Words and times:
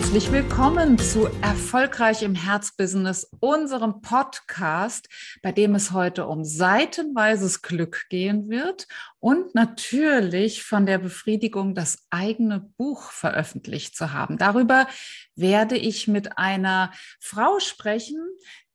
Herzlich 0.00 0.32
willkommen 0.32 0.98
zu 0.98 1.26
Erfolgreich 1.42 2.22
im 2.22 2.34
Herzbusiness, 2.34 3.30
unserem 3.38 4.00
Podcast, 4.00 5.10
bei 5.42 5.52
dem 5.52 5.74
es 5.74 5.92
heute 5.92 6.26
um 6.26 6.42
seitenweises 6.42 7.60
Glück 7.60 8.06
gehen 8.08 8.48
wird 8.48 8.88
und 9.20 9.54
natürlich 9.54 10.64
von 10.64 10.86
der 10.86 10.98
Befriedigung, 10.98 11.74
das 11.74 12.06
eigene 12.08 12.60
Buch 12.78 13.12
veröffentlicht 13.12 13.94
zu 13.94 14.12
haben. 14.14 14.38
Darüber 14.38 14.88
werde 15.36 15.76
ich 15.76 16.08
mit 16.08 16.38
einer 16.38 16.92
Frau 17.20 17.60
sprechen, 17.60 18.26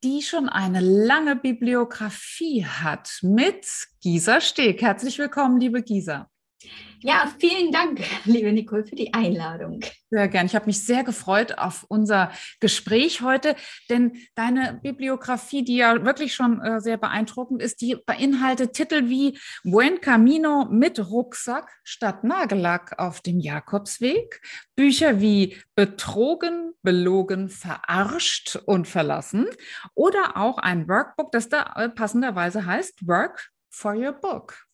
die 0.04 0.22
schon 0.22 0.48
eine 0.48 0.80
lange 0.80 1.34
Bibliografie 1.34 2.64
hat, 2.64 3.18
mit 3.22 3.66
Gisa 4.00 4.40
Steg. 4.40 4.80
Herzlich 4.80 5.18
willkommen, 5.18 5.58
liebe 5.58 5.82
Gisa. 5.82 6.30
Ja, 7.06 7.32
vielen 7.38 7.70
Dank, 7.70 8.00
liebe 8.24 8.50
Nicole, 8.50 8.84
für 8.84 8.96
die 8.96 9.14
Einladung. 9.14 9.78
Sehr 10.10 10.26
gern. 10.26 10.46
Ich 10.46 10.56
habe 10.56 10.66
mich 10.66 10.84
sehr 10.84 11.04
gefreut 11.04 11.56
auf 11.56 11.84
unser 11.88 12.32
Gespräch 12.58 13.20
heute, 13.20 13.54
denn 13.88 14.16
deine 14.34 14.80
Bibliografie, 14.82 15.62
die 15.62 15.76
ja 15.76 16.04
wirklich 16.04 16.34
schon 16.34 16.60
äh, 16.60 16.80
sehr 16.80 16.96
beeindruckend 16.96 17.62
ist, 17.62 17.80
die 17.80 17.96
beinhaltet 18.04 18.72
Titel 18.72 19.08
wie 19.08 19.38
Buen 19.62 20.00
Camino 20.00 20.66
mit 20.68 20.98
Rucksack 20.98 21.70
statt 21.84 22.24
Nagellack 22.24 22.98
auf 22.98 23.20
dem 23.20 23.38
Jakobsweg, 23.38 24.40
Bücher 24.74 25.20
wie 25.20 25.56
Betrogen, 25.76 26.72
Belogen, 26.82 27.50
Verarscht 27.50 28.56
und 28.66 28.88
Verlassen 28.88 29.46
oder 29.94 30.36
auch 30.36 30.58
ein 30.58 30.88
Workbook, 30.88 31.30
das 31.30 31.48
da 31.48 31.72
äh, 31.76 31.88
passenderweise 31.88 32.66
heißt 32.66 33.06
Work 33.06 33.52
for 33.70 33.94
Your 33.94 34.12
Book. 34.12 34.65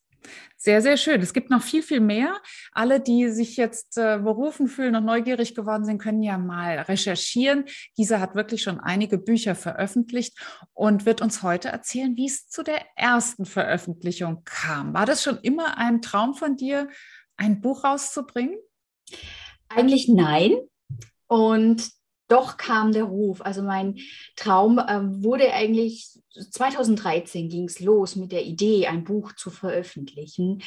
Sehr, 0.55 0.81
sehr 0.81 0.95
schön. 0.95 1.21
Es 1.21 1.33
gibt 1.33 1.49
noch 1.49 1.61
viel, 1.61 1.83
viel 1.83 1.99
mehr. 1.99 2.41
Alle, 2.71 3.01
die 3.01 3.29
sich 3.29 3.57
jetzt 3.57 3.97
äh, 3.97 4.19
berufen 4.19 4.67
fühlen 4.67 4.95
und 4.95 5.03
neugierig 5.03 5.55
geworden 5.55 5.83
sind, 5.83 6.01
können 6.01 6.23
ja 6.23 6.37
mal 6.37 6.79
recherchieren. 6.79 7.65
Gisa 7.95 8.19
hat 8.19 8.35
wirklich 8.35 8.63
schon 8.63 8.79
einige 8.79 9.17
Bücher 9.17 9.55
veröffentlicht 9.55 10.37
und 10.71 11.05
wird 11.05 11.21
uns 11.21 11.43
heute 11.43 11.67
erzählen, 11.67 12.15
wie 12.15 12.27
es 12.27 12.47
zu 12.47 12.63
der 12.63 12.81
ersten 12.95 13.45
Veröffentlichung 13.45 14.43
kam. 14.45 14.93
War 14.93 15.05
das 15.05 15.21
schon 15.21 15.37
immer 15.39 15.77
ein 15.77 16.01
Traum 16.01 16.33
von 16.33 16.55
dir, 16.55 16.87
ein 17.35 17.59
Buch 17.59 17.83
rauszubringen? 17.83 18.57
Eigentlich 19.67 20.07
nein. 20.07 20.53
Und 21.27 21.89
doch 22.27 22.57
kam 22.57 22.91
der 22.91 23.03
Ruf. 23.03 23.41
Also 23.41 23.61
mein 23.61 23.97
Traum 24.35 24.79
äh, 24.79 25.23
wurde 25.23 25.53
eigentlich 25.53 26.19
2013 26.33 27.49
ging 27.49 27.65
es 27.65 27.79
los 27.79 28.15
mit 28.15 28.31
der 28.31 28.43
Idee, 28.43 28.87
ein 28.87 29.03
Buch 29.03 29.33
zu 29.33 29.51
veröffentlichen. 29.51 30.63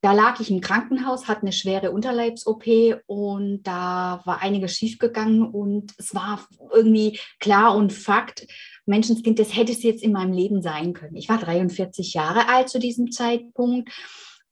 Da 0.00 0.12
lag 0.12 0.38
ich 0.38 0.50
im 0.50 0.60
Krankenhaus, 0.60 1.26
hatte 1.26 1.42
eine 1.42 1.52
schwere 1.52 1.90
Unterleibs-OP 1.90 2.66
und 3.06 3.62
da 3.64 4.22
war 4.24 4.40
einiges 4.42 4.74
schiefgegangen 4.74 5.42
und 5.42 5.92
es 5.98 6.14
war 6.14 6.46
irgendwie 6.72 7.18
klar 7.40 7.74
und 7.74 7.92
Fakt, 7.92 8.46
Menschenskind, 8.86 9.40
das 9.40 9.56
hätte 9.56 9.72
es 9.72 9.82
jetzt 9.82 10.04
in 10.04 10.12
meinem 10.12 10.32
Leben 10.32 10.62
sein 10.62 10.92
können. 10.92 11.16
Ich 11.16 11.28
war 11.28 11.38
43 11.38 12.14
Jahre 12.14 12.48
alt 12.48 12.68
zu 12.68 12.78
diesem 12.78 13.10
Zeitpunkt 13.10 13.90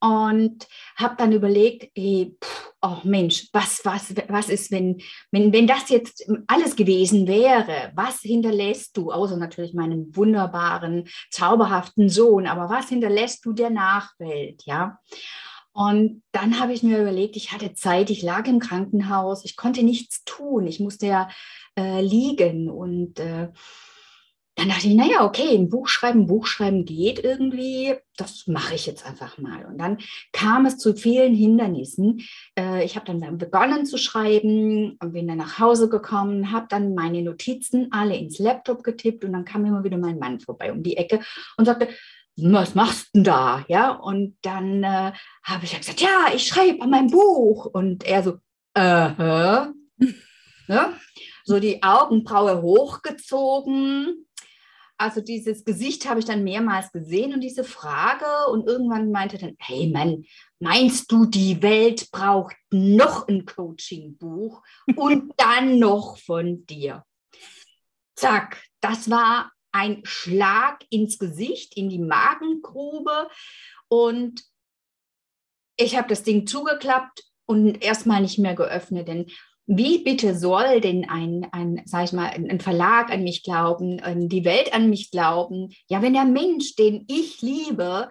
und 0.01 0.67
habe 0.97 1.15
dann 1.17 1.31
überlegt, 1.31 1.93
hey, 1.97 2.37
pff, 2.43 2.66
oh 2.83 2.99
Mensch, 3.05 3.49
was, 3.53 3.81
was, 3.85 4.15
was 4.29 4.49
ist, 4.49 4.71
wenn, 4.71 5.01
wenn, 5.31 5.53
wenn 5.53 5.67
das 5.67 5.89
jetzt 5.89 6.31
alles 6.47 6.77
gewesen 6.77 7.27
wäre? 7.27 7.93
Was 7.95 8.21
hinterlässt 8.21 8.97
du, 8.97 9.11
außer 9.11 9.37
natürlich 9.37 9.75
meinen 9.75 10.15
wunderbaren, 10.15 11.09
zauberhaften 11.31 12.09
Sohn, 12.09 12.47
aber 12.47 12.69
was 12.69 12.89
hinterlässt 12.89 13.45
du 13.45 13.53
der 13.53 13.71
Nachwelt, 13.71 14.63
ja? 14.65 14.99
Und 15.73 16.23
dann 16.33 16.59
habe 16.59 16.73
ich 16.73 16.83
mir 16.83 17.03
überlegt, 17.03 17.37
ich 17.37 17.53
hatte 17.53 17.75
Zeit, 17.75 18.09
ich 18.09 18.23
lag 18.23 18.47
im 18.47 18.61
Krankenhaus, 18.61 19.45
ich 19.45 19.57
konnte 19.57 19.83
nichts 19.83 20.25
tun, 20.25 20.67
ich 20.67 20.81
musste 20.81 21.07
ja 21.07 21.29
äh, 21.79 22.01
liegen 22.01 22.71
und 22.71 23.21
äh, 23.21 23.49
dann 24.57 24.71
dachte 24.71 24.89
ich, 24.89 24.95
naja, 24.95 25.23
okay, 25.23 25.55
ein 25.55 25.69
Buch 25.69 25.87
schreiben, 25.87 26.21
ein 26.21 26.27
Buch 26.27 26.47
schreiben 26.47 26.87
geht 26.87 27.23
irgendwie, 27.23 27.95
das 28.17 28.47
mache 28.47 28.75
ich 28.75 28.87
jetzt 28.87 29.07
einfach 29.07 29.37
mal. 29.37 29.67
Und 29.67 29.77
dann 29.77 29.99
kam 30.33 30.65
es 30.65 30.79
zu 30.79 30.95
vielen 30.95 31.35
Hindernissen. 31.35 32.23
Äh, 32.59 32.83
ich 32.83 32.97
habe 32.97 33.05
dann 33.05 33.37
begonnen 33.37 33.85
zu 33.85 33.99
schreiben, 33.99 34.97
bin 34.99 35.29
dann 35.29 35.37
nach 35.37 35.59
Hause 35.59 35.91
gekommen, 35.91 36.53
habe 36.53 36.67
dann 36.71 36.95
meine 36.95 37.23
Notizen 37.23 37.89
alle 37.93 38.17
ins 38.17 38.39
Laptop 38.39 38.83
getippt 38.83 39.27
und 39.27 39.35
dann 39.35 39.45
kam 39.45 39.67
immer 39.67 39.85
wieder 39.85 39.99
mein 39.99 40.19
Mann 40.19 40.41
vorbei 40.41 40.73
um 40.73 40.83
die 40.83 40.97
Ecke 40.97 41.21
und 41.59 41.67
sagte, 41.67 41.89
was 42.39 42.75
machst 42.75 43.09
du 43.09 43.19
denn 43.19 43.25
da? 43.25 43.65
Ja, 43.69 43.91
und 43.91 44.39
dann 44.41 44.83
äh, 44.83 45.13
habe 45.43 45.65
ich 45.65 45.77
gesagt, 45.77 46.01
ja, 46.01 46.29
ich 46.35 46.47
schreibe 46.47 46.81
an 46.81 46.91
meinem 46.91 47.11
Buch. 47.11 47.67
Und 47.67 48.05
er 48.05 48.23
so, 48.23 48.39
äh? 48.73 49.11
Ne? 49.11 49.75
so 51.45 51.61
die 51.61 51.83
Augenbraue 51.83 52.63
hochgezogen 52.63 54.26
also 54.99 55.21
dieses 55.21 55.65
Gesicht 55.65 56.09
habe 56.09 56.21
ich 56.21 56.27
dann 56.27 56.45
mehrmals 56.45 56.91
gesehen 56.93 57.35
und 57.35 57.41
diese 57.41 57.65
Frage 57.65 58.51
und 58.51 58.67
irgendwann 58.67 59.11
meinte 59.11 59.39
dann, 59.39 59.57
hey 59.59 59.89
Mann, 59.91 60.25
meinst 60.59 61.13
du, 61.13 61.27
die 61.27 61.63
Welt 61.63 62.11
braucht 62.11 62.57
noch 62.71 63.29
ein 63.29 63.45
Coaching-Buch 63.45 64.63
und 64.97 65.33
dann 65.37 65.79
noch 65.79 66.17
von 66.19 66.65
dir? 66.67 67.05
Zack, 68.15 68.63
das 68.81 69.11
war 69.11 69.53
ein 69.73 70.01
Schlag 70.05 70.85
ins 70.89 71.19
Gesicht, 71.19 71.77
in 71.77 71.91
die 71.91 71.99
Magengrube 71.99 73.29
und 73.89 74.43
ich 75.77 75.97
habe 75.97 76.09
das 76.09 76.23
Ding 76.23 76.47
zugeklappt 76.47 77.25
und 77.45 77.83
erstmal 77.83 78.23
nicht 78.23 78.39
mehr 78.39 78.55
geöffnet, 78.55 79.09
denn 79.09 79.27
wie 79.67 80.05
bitte 80.05 80.37
soll 80.37 80.81
denn 80.81 81.09
ein, 81.09 81.47
ein, 81.51 81.83
sag 81.87 82.05
ich 82.05 82.13
mal, 82.13 82.29
ein 82.29 82.61
Verlag 82.61 83.11
an 83.11 83.25
mich 83.25 83.43
glauben, 83.43 84.01
die 84.29 84.45
Welt 84.45 84.73
an 84.73 84.89
mich 84.89 85.11
glauben? 85.11 85.75
Ja, 85.89 86.03
wenn 86.03 86.13
der 86.13 86.25
Mensch, 86.25 86.77
den 86.77 87.05
ich 87.09 87.43
liebe 87.43 88.11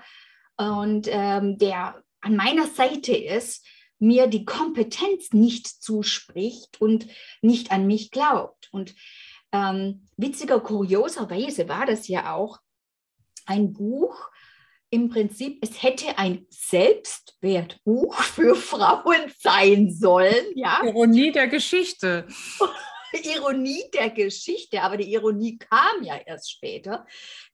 und 0.57 1.07
ähm, 1.09 1.57
der 1.57 2.01
an 2.21 2.35
meiner 2.35 2.67
Seite 2.67 3.15
ist, 3.15 3.65
mir 3.99 4.27
die 4.27 4.45
Kompetenz 4.45 5.31
nicht 5.31 5.67
zuspricht 5.67 6.81
und 6.81 7.07
nicht 7.41 7.71
an 7.71 7.87
mich 7.87 8.11
glaubt. 8.11 8.69
Und 8.71 8.93
ähm, 9.51 10.07
witziger, 10.17 10.59
kurioserweise 10.59 11.69
war 11.69 11.85
das 11.85 12.07
ja 12.07 12.33
auch 12.33 12.59
ein 13.45 13.73
Buch, 13.73 14.29
im 14.95 15.09
Prinzip, 15.09 15.59
es 15.61 15.83
hätte 15.83 16.17
ein 16.17 16.45
Selbstwertbuch 16.49 18.15
für 18.21 18.55
Frauen 18.55 19.31
sein 19.39 19.91
sollen. 19.91 20.45
Ja? 20.55 20.81
Ironie 20.83 21.31
der 21.31 21.47
Geschichte. 21.47 22.27
Ironie 23.13 23.83
der 23.93 24.09
Geschichte, 24.09 24.81
aber 24.81 24.97
die 24.97 25.13
Ironie 25.13 25.57
kam 25.57 26.03
ja 26.03 26.15
erst 26.17 26.51
später. 26.51 27.05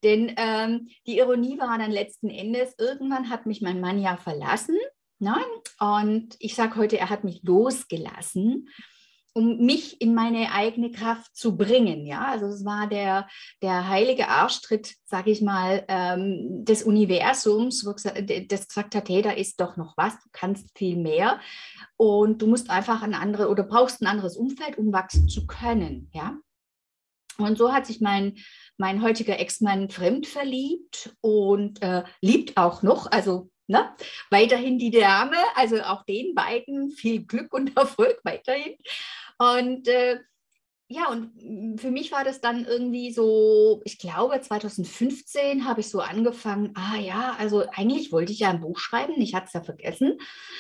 Denn 0.04 0.34
ähm, 0.38 0.90
die 1.06 1.18
Ironie 1.18 1.60
war 1.60 1.78
dann 1.78 1.92
letzten 1.92 2.30
Endes, 2.30 2.74
irgendwann 2.80 3.30
hat 3.30 3.46
mich 3.46 3.62
mein 3.62 3.80
Mann 3.80 4.02
ja 4.02 4.18
verlassen. 4.18 4.78
Ne? 5.20 5.36
Und 5.80 6.36
ich 6.40 6.56
sage 6.56 6.78
heute, 6.78 6.98
er 6.98 7.10
hat 7.10 7.24
mich 7.24 7.44
losgelassen 7.44 8.70
um 9.34 9.58
mich 9.58 10.02
in 10.02 10.14
meine 10.14 10.52
eigene 10.52 10.92
Kraft 10.92 11.36
zu 11.36 11.56
bringen. 11.56 12.06
Ja, 12.06 12.26
also 12.26 12.48
es 12.48 12.66
war 12.66 12.88
der, 12.88 13.28
der 13.62 13.88
heilige 13.88 14.28
Arschtritt, 14.28 14.96
sage 15.06 15.32
ich 15.32 15.42
mal, 15.42 15.86
ähm, 15.88 16.66
des 16.66 16.84
Universums, 16.84 17.86
das 18.48 18.68
gesagt 18.68 18.96
hat, 18.96 19.10
hey, 19.10 19.22
da 19.22 19.32
ist 19.32 19.62
doch 19.62 19.78
noch 19.78 19.96
was, 19.98 20.14
du 20.14 20.30
kannst 20.32 20.78
viel 20.78 20.98
mehr 20.98 21.40
und 21.98 22.42
du 22.42 22.48
musst 22.48 22.70
einfach 22.70 23.02
ein 23.04 23.14
anderes 23.14 23.48
oder 23.48 23.64
brauchst 23.64 24.02
ein 24.02 24.08
anderes 24.08 24.36
Umfeld, 24.36 24.78
um 24.78 24.92
wachsen 24.92 25.30
zu 25.30 25.48
können. 25.48 26.10
Ja, 26.14 26.38
und 27.38 27.58
so 27.58 27.74
hat 27.74 27.86
sich 27.86 28.02
mein, 28.02 28.38
mein 28.78 29.02
heutiger 29.02 29.40
Ex-Mann 29.40 29.90
fremd 29.90 30.28
verliebt 30.28 31.16
und 31.22 31.82
äh, 31.82 32.04
liebt 32.22 32.58
auch 32.58 32.84
noch, 32.84 33.10
also 33.12 33.50
Ne? 33.72 33.90
Weiterhin 34.32 34.78
die 34.78 34.92
Dame, 34.92 35.38
also 35.56 35.82
auch 35.82 36.04
den 36.04 36.36
beiden 36.36 36.92
viel 36.92 37.24
Glück 37.24 37.54
und 37.54 37.78
Erfolg 37.78 38.20
weiterhin. 38.26 38.76
Und 39.42 39.88
äh, 39.88 40.20
ja, 40.88 41.08
und 41.08 41.80
für 41.80 41.90
mich 41.90 42.12
war 42.12 42.24
das 42.24 42.42
dann 42.42 42.66
irgendwie 42.66 43.12
so, 43.12 43.82
ich 43.86 43.98
glaube, 43.98 44.40
2015 44.40 45.66
habe 45.66 45.80
ich 45.80 45.90
so 45.90 46.00
angefangen, 46.00 46.74
ah 46.76 46.98
ja, 46.98 47.36
also 47.40 47.66
eigentlich 47.74 48.12
wollte 48.12 48.34
ich 48.34 48.40
ja 48.40 48.52
ein 48.52 48.60
Buch 48.60 48.78
schreiben, 48.78 49.20
ich 49.20 49.34
hatte 49.34 49.48
es 49.48 49.54
ja 49.54 49.64
vergessen. 49.64 50.20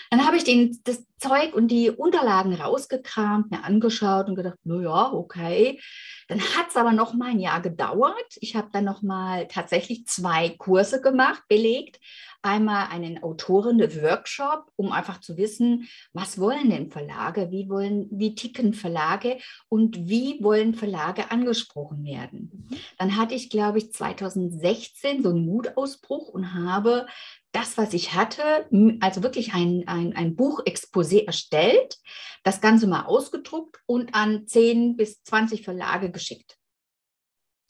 Dann 0.09 0.25
habe 0.25 0.37
ich 0.37 0.45
den, 0.45 0.79
das 0.83 1.05
Zeug 1.21 1.53
und 1.53 1.67
die 1.67 1.91
Unterlagen 1.91 2.53
rausgekramt, 2.53 3.51
mir 3.51 3.63
angeschaut 3.63 4.27
und 4.27 4.35
gedacht, 4.35 4.57
naja, 4.63 5.13
okay. 5.13 5.79
Dann 6.27 6.39
hat 6.39 6.69
es 6.69 6.77
aber 6.77 6.93
noch 6.93 7.13
mal 7.13 7.29
ein 7.31 7.39
Jahr 7.39 7.61
gedauert. 7.61 8.37
Ich 8.39 8.55
habe 8.55 8.69
dann 8.71 8.85
noch 8.85 9.01
mal 9.01 9.47
tatsächlich 9.47 10.07
zwei 10.07 10.49
Kurse 10.49 11.01
gemacht, 11.01 11.43
belegt. 11.47 11.99
Einmal 12.41 12.87
einen 12.89 13.21
Autoren-Workshop, 13.21 14.71
um 14.75 14.91
einfach 14.91 15.21
zu 15.21 15.37
wissen, 15.37 15.87
was 16.11 16.39
wollen 16.39 16.71
denn 16.71 16.89
Verlage, 16.89 17.51
wie, 17.51 17.69
wollen, 17.69 18.07
wie 18.09 18.33
ticken 18.33 18.73
Verlage 18.73 19.37
und 19.69 20.09
wie 20.09 20.43
wollen 20.43 20.73
Verlage 20.73 21.29
angesprochen 21.29 22.03
werden. 22.03 22.49
Mhm. 22.51 22.77
Dann 22.97 23.17
hatte 23.17 23.35
ich, 23.35 23.51
glaube 23.51 23.77
ich, 23.77 23.93
2016 23.93 25.21
so 25.21 25.29
einen 25.29 25.45
Mutausbruch 25.45 26.29
und 26.29 26.55
habe 26.55 27.05
das, 27.51 27.77
was 27.77 27.93
ich 27.93 28.13
hatte, 28.13 28.67
also 29.01 29.23
wirklich 29.23 29.53
ein, 29.53 29.83
ein, 29.87 30.15
ein 30.15 30.35
Buchexposé 30.35 31.25
erstellt, 31.25 31.97
das 32.43 32.61
Ganze 32.61 32.87
mal 32.87 33.05
ausgedruckt 33.05 33.81
und 33.85 34.15
an 34.15 34.47
10 34.47 34.95
bis 34.95 35.21
20 35.23 35.63
Verlage 35.63 36.11
geschickt. 36.11 36.57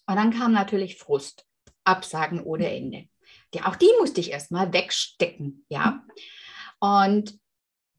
Und 0.07 0.15
dann 0.15 0.31
kam 0.31 0.51
natürlich 0.51 0.97
Frust, 0.97 1.45
Absagen 1.83 2.41
ohne 2.41 2.69
Ende. 2.69 3.07
Ja, 3.53 3.67
auch 3.67 3.75
die 3.75 3.89
musste 3.99 4.21
ich 4.21 4.31
erstmal 4.31 4.71
wegstecken, 4.71 5.65
ja. 5.69 6.03
Und 6.79 7.39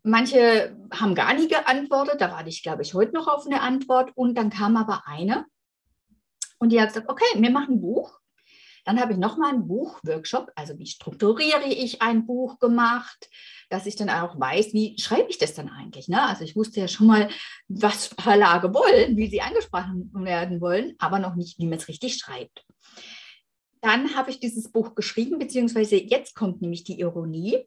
manche 0.03 0.77
haben 0.93 1.15
gar 1.15 1.35
nie 1.35 1.49
geantwortet, 1.49 2.21
da 2.21 2.31
warte 2.31 2.49
ich, 2.49 2.63
glaube 2.63 2.83
ich, 2.83 2.95
heute 2.95 3.13
noch 3.13 3.29
auf 3.29 3.47
eine 3.47 3.61
Antwort. 3.61 4.13
Und 4.15 4.37
dann 4.37 4.51
kam 4.51 4.77
aber 4.77 5.03
eine 5.07 5.47
und 6.59 6.71
die 6.71 6.81
hat 6.81 6.89
gesagt, 6.89 7.09
okay, 7.09 7.25
wir 7.35 7.51
machen 7.51 7.75
ein 7.75 7.81
Buch 7.81 8.19
dann 8.85 9.01
habe 9.01 9.13
ich 9.13 9.19
nochmal 9.19 9.53
einen 9.53 9.69
Buchworkshop, 9.69 10.51
also 10.57 10.79
wie 10.79 10.87
strukturiere 10.87 11.69
ich 11.69 12.03
ein 12.03 12.27
Buch 12.27 12.59
gemacht, 12.59 13.29
dass 13.71 13.87
ich 13.87 13.97
dann 13.97 14.11
auch 14.11 14.39
weiß, 14.39 14.73
wie 14.73 14.99
schreibe 14.99 15.31
ich 15.31 15.39
das 15.39 15.55
dann 15.55 15.69
eigentlich. 15.69 16.09
Ne? 16.09 16.21
Also 16.23 16.45
ich 16.45 16.57
wusste 16.57 16.81
ja 16.81 16.89
schon 16.89 17.07
mal, 17.07 17.29
was 17.69 18.09
Verlage 18.09 18.75
wollen, 18.75 19.17
wie 19.17 19.29
sie 19.29 19.41
angesprochen 19.41 20.11
werden 20.13 20.61
wollen, 20.61 20.95
aber 20.99 21.19
noch 21.19 21.37
nicht, 21.37 21.59
wie 21.59 21.67
man 21.67 21.79
es 21.79 21.89
richtig 21.89 22.17
schreibt. 22.17 22.65
Dann 23.81 24.15
habe 24.15 24.31
ich 24.31 24.41
dieses 24.41 24.71
Buch 24.71 24.95
geschrieben, 24.95 25.39
beziehungsweise 25.39 25.97
jetzt 25.97 26.35
kommt 26.35 26.63
nämlich 26.63 26.85
die 26.85 27.01
Ironie. 27.01 27.67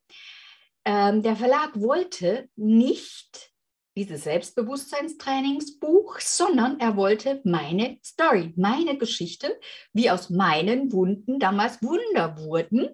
Ähm, 0.85 1.23
der 1.23 1.35
Verlag 1.35 1.71
wollte 1.79 2.47
nicht 2.55 3.51
dieses 3.95 4.23
Selbstbewusstseinstrainingsbuch, 4.23 6.19
sondern 6.19 6.79
er 6.79 6.97
wollte 6.97 7.41
meine 7.43 7.97
Story, 8.03 8.53
meine 8.57 8.97
Geschichte, 8.97 9.59
wie 9.93 10.09
aus 10.09 10.29
meinen 10.29 10.91
Wunden 10.91 11.39
damals 11.39 11.81
Wunder 11.81 12.37
wurden. 12.37 12.89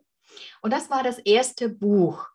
Und 0.61 0.71
das 0.71 0.89
war 0.89 1.03
das 1.03 1.19
erste 1.19 1.69
Buch. 1.69 2.27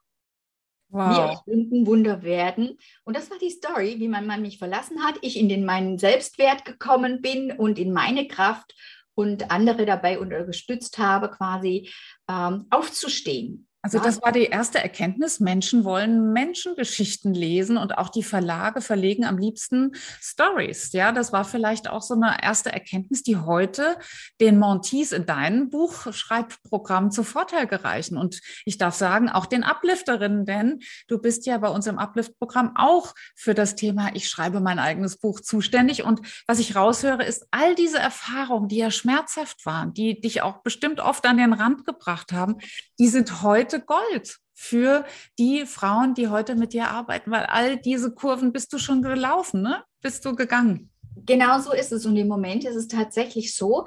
Wow. 0.88 1.10
Wie 1.10 1.20
aus 1.20 1.46
Wunden 1.46 1.86
Wunder 1.86 2.22
werden. 2.22 2.78
Und 3.04 3.16
das 3.16 3.30
war 3.30 3.38
die 3.38 3.50
Story, 3.50 3.96
wie 3.98 4.08
mein 4.08 4.26
Mann 4.26 4.42
mich 4.42 4.58
verlassen 4.58 5.02
hat, 5.04 5.16
ich 5.20 5.36
in 5.36 5.48
den 5.48 5.64
meinen 5.64 5.98
Selbstwert 5.98 6.64
gekommen 6.64 7.20
bin 7.20 7.52
und 7.52 7.78
in 7.78 7.92
meine 7.92 8.28
Kraft 8.28 8.72
und 9.14 9.50
andere 9.50 9.86
dabei 9.86 10.18
unterstützt 10.18 10.98
habe, 10.98 11.30
quasi 11.30 11.90
ähm, 12.28 12.66
aufzustehen. 12.70 13.65
Also 13.86 14.00
das 14.00 14.20
war 14.20 14.32
die 14.32 14.46
erste 14.46 14.82
Erkenntnis. 14.82 15.38
Menschen 15.38 15.84
wollen 15.84 16.32
Menschengeschichten 16.32 17.32
lesen 17.32 17.76
und 17.76 17.98
auch 17.98 18.08
die 18.08 18.24
Verlage 18.24 18.80
verlegen 18.80 19.24
am 19.24 19.38
liebsten 19.38 19.92
Stories. 20.20 20.90
Ja, 20.90 21.12
das 21.12 21.32
war 21.32 21.44
vielleicht 21.44 21.88
auch 21.88 22.02
so 22.02 22.14
eine 22.14 22.42
erste 22.42 22.72
Erkenntnis, 22.72 23.22
die 23.22 23.36
heute 23.36 23.96
den 24.40 24.58
Montees 24.58 25.12
in 25.12 25.24
deinem 25.24 25.70
Buchschreibprogramm 25.70 27.12
zu 27.12 27.22
Vorteil 27.22 27.68
gereichen. 27.68 28.16
Und 28.16 28.40
ich 28.64 28.76
darf 28.76 28.96
sagen, 28.96 29.28
auch 29.28 29.46
den 29.46 29.62
Uplifterinnen, 29.62 30.46
denn 30.46 30.80
du 31.06 31.18
bist 31.18 31.46
ja 31.46 31.56
bei 31.58 31.68
uns 31.68 31.86
im 31.86 32.00
Uplift-Programm 32.00 32.72
auch 32.74 33.14
für 33.36 33.54
das 33.54 33.76
Thema 33.76 34.10
Ich 34.14 34.28
schreibe 34.28 34.58
mein 34.58 34.80
eigenes 34.80 35.16
Buch 35.16 35.38
zuständig. 35.38 36.02
Und 36.02 36.22
was 36.48 36.58
ich 36.58 36.74
raushöre, 36.74 37.22
ist 37.24 37.46
all 37.52 37.76
diese 37.76 38.00
Erfahrungen, 38.00 38.66
die 38.66 38.78
ja 38.78 38.90
schmerzhaft 38.90 39.64
waren, 39.64 39.94
die 39.94 40.20
dich 40.20 40.42
auch 40.42 40.62
bestimmt 40.64 40.98
oft 40.98 41.24
an 41.24 41.36
den 41.36 41.52
Rand 41.52 41.86
gebracht 41.86 42.32
haben, 42.32 42.56
die 42.98 43.06
sind 43.06 43.42
heute 43.42 43.75
heute 43.76 43.84
Gold 43.84 44.38
für 44.55 45.05
die 45.38 45.67
Frauen, 45.67 46.14
die 46.14 46.28
heute 46.28 46.55
mit 46.55 46.73
dir 46.73 46.88
arbeiten, 46.88 47.31
weil 47.31 47.44
all 47.44 47.76
diese 47.76 48.14
Kurven 48.14 48.52
bist 48.52 48.73
du 48.73 48.78
schon 48.78 49.02
gelaufen, 49.02 49.62
ne? 49.62 49.84
Bist 50.00 50.25
du 50.25 50.34
gegangen? 50.34 50.90
Genau 51.26 51.58
so 51.61 51.73
ist 51.73 51.93
es. 51.93 52.06
Und 52.06 52.17
im 52.17 52.28
Moment 52.28 52.64
ist 52.64 52.76
es 52.76 52.88
tatsächlich 52.88 53.55
so, 53.55 53.87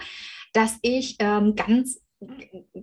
dass 0.54 0.78
ich 0.82 1.16
ähm, 1.20 1.56
ganz 1.56 2.02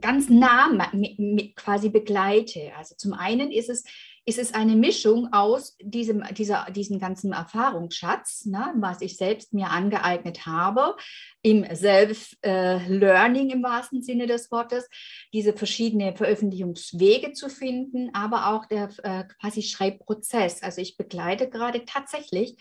ganz 0.01 0.31
nah 0.31 0.71
mit, 0.93 1.19
mit 1.19 1.57
quasi 1.57 1.91
begleite. 1.91 2.73
Also 2.79 2.95
zum 2.97 3.13
einen 3.13 3.53
ist 3.53 3.69
es 3.69 3.85
ist 4.29 4.39
es 4.41 4.55
eine 4.55 4.75
Mischung 4.75 5.33
aus 5.33 5.77
diesem, 5.81 6.25
dieser, 6.35 6.67
diesem 6.71 6.99
ganzen 6.99 7.33
Erfahrungsschatz, 7.33 8.45
ne, 8.47 8.75
was 8.77 9.01
ich 9.01 9.17
selbst 9.17 9.55
mir 9.55 9.71
angeeignet 9.71 10.47
habe, 10.47 10.97
im 11.43 11.65
Self-Learning 11.65 13.51
im 13.51 13.63
wahrsten 13.63 14.03
Sinne 14.03 14.27
des 14.27 14.51
Wortes, 14.51 14.89
diese 15.33 15.53
verschiedenen 15.53 16.17
Veröffentlichungswege 16.17 17.33
zu 17.33 17.49
finden, 17.49 18.11
aber 18.15 18.49
auch 18.49 18.67
der 18.67 18.91
äh, 19.05 19.25
quasi 19.41 19.63
Schreibprozess. 19.63 20.61
Also 20.61 20.81
ich 20.81 20.97
begleite 20.97 21.49
gerade 21.49 21.85
tatsächlich 21.85 22.57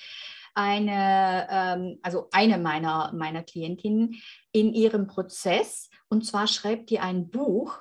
eine, 0.54 1.48
ähm, 1.50 2.00
also 2.04 2.30
eine 2.32 2.60
meiner, 2.60 3.12
meiner 3.14 3.42
Klientinnen 3.42 4.22
in 4.52 4.72
ihrem 4.72 5.08
Prozess. 5.08 5.90
Und 6.10 6.28
zwar 6.28 6.46
schreibt 6.46 6.92
die 6.92 7.00
ein 7.00 7.32
Buch, 7.32 7.80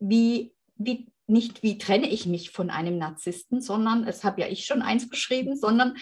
wie, 0.00 0.54
wie 0.76 1.11
nicht, 1.26 1.62
wie 1.62 1.78
trenne 1.78 2.08
ich 2.08 2.26
mich 2.26 2.50
von 2.50 2.70
einem 2.70 2.98
Narzissten, 2.98 3.60
sondern, 3.60 4.06
es 4.06 4.24
habe 4.24 4.42
ja 4.42 4.48
ich 4.48 4.64
schon 4.66 4.82
eins 4.82 5.08
geschrieben, 5.08 5.56
sondern 5.56 5.96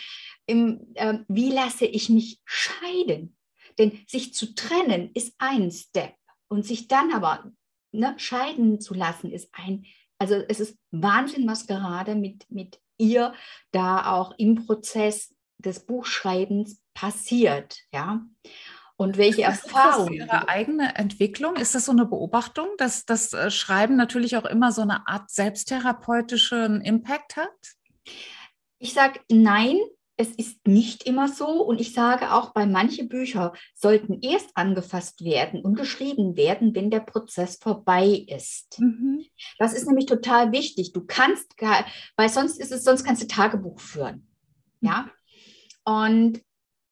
im, 0.47 0.93
äh, 0.95 1.19
wie 1.29 1.51
lasse 1.51 1.87
ich 1.87 2.09
mich 2.09 2.41
scheiden? 2.45 3.37
Denn 3.79 4.01
sich 4.07 4.35
zu 4.35 4.55
trennen 4.55 5.11
ist 5.15 5.35
ein 5.39 5.71
Step 5.71 6.15
und 6.49 6.67
sich 6.67 6.89
dann 6.89 7.13
aber 7.13 7.53
ne, 7.93 8.15
scheiden 8.19 8.81
zu 8.81 8.95
lassen 8.95 9.31
ist 9.31 9.51
ein, 9.53 9.87
also 10.19 10.35
es 10.35 10.61
ist 10.61 10.77
Wahnsinn, 10.91 11.47
was 11.47 11.67
gerade 11.67 12.15
mit, 12.15 12.51
mit 12.51 12.81
ihr 12.99 13.33
da 13.71 14.13
auch 14.13 14.35
im 14.39 14.67
Prozess 14.67 15.35
des 15.59 15.87
Buchschreibens 15.87 16.83
passiert, 16.95 17.81
ja. 17.93 18.27
Und 19.01 19.17
welche 19.17 19.45
Erfahrungen? 19.45 20.13
Ist 20.13 20.29
das 20.29 20.43
Ihre 20.43 20.49
eigene 20.51 20.95
Entwicklung? 20.95 21.57
Ist 21.57 21.75
das 21.75 21.87
so 21.87 21.93
eine 21.93 22.05
Beobachtung, 22.05 22.67
dass 22.77 23.07
das 23.07 23.33
äh, 23.33 23.51
Schreiben 23.51 23.97
natürlich 23.97 24.37
auch 24.37 24.45
immer 24.45 24.73
so 24.73 24.83
eine 24.83 25.09
Art 25.09 25.31
selbstherapeutischen 25.31 26.83
Impact 26.83 27.37
hat? 27.37 27.49
Ich 28.79 28.93
sage 28.93 29.21
nein, 29.31 29.79
es 30.19 30.29
ist 30.35 30.69
nicht 30.69 31.05
immer 31.05 31.29
so. 31.29 31.63
Und 31.63 31.81
ich 31.81 31.95
sage 31.95 32.31
auch, 32.35 32.53
bei 32.53 32.67
manchen 32.67 33.09
Büchern 33.09 33.53
sollten 33.75 34.21
erst 34.21 34.51
angefasst 34.55 35.25
werden 35.25 35.63
und 35.63 35.77
geschrieben 35.77 36.37
werden, 36.37 36.75
wenn 36.75 36.91
der 36.91 37.01
Prozess 37.01 37.57
vorbei 37.57 38.27
ist. 38.29 38.81
Mhm. 38.81 39.25
Das 39.59 39.73
ist 39.73 39.87
nämlich 39.87 40.05
total 40.05 40.53
wichtig. 40.53 40.93
Du 40.93 41.07
kannst, 41.07 41.55
weil 42.17 42.29
sonst 42.29 42.61
ist 42.61 42.71
es, 42.71 42.85
sonst 42.85 43.05
kannst 43.05 43.23
du 43.23 43.27
Tagebuch 43.29 43.81
führen. 43.81 44.29
Ja. 44.83 45.09
Und 45.85 46.43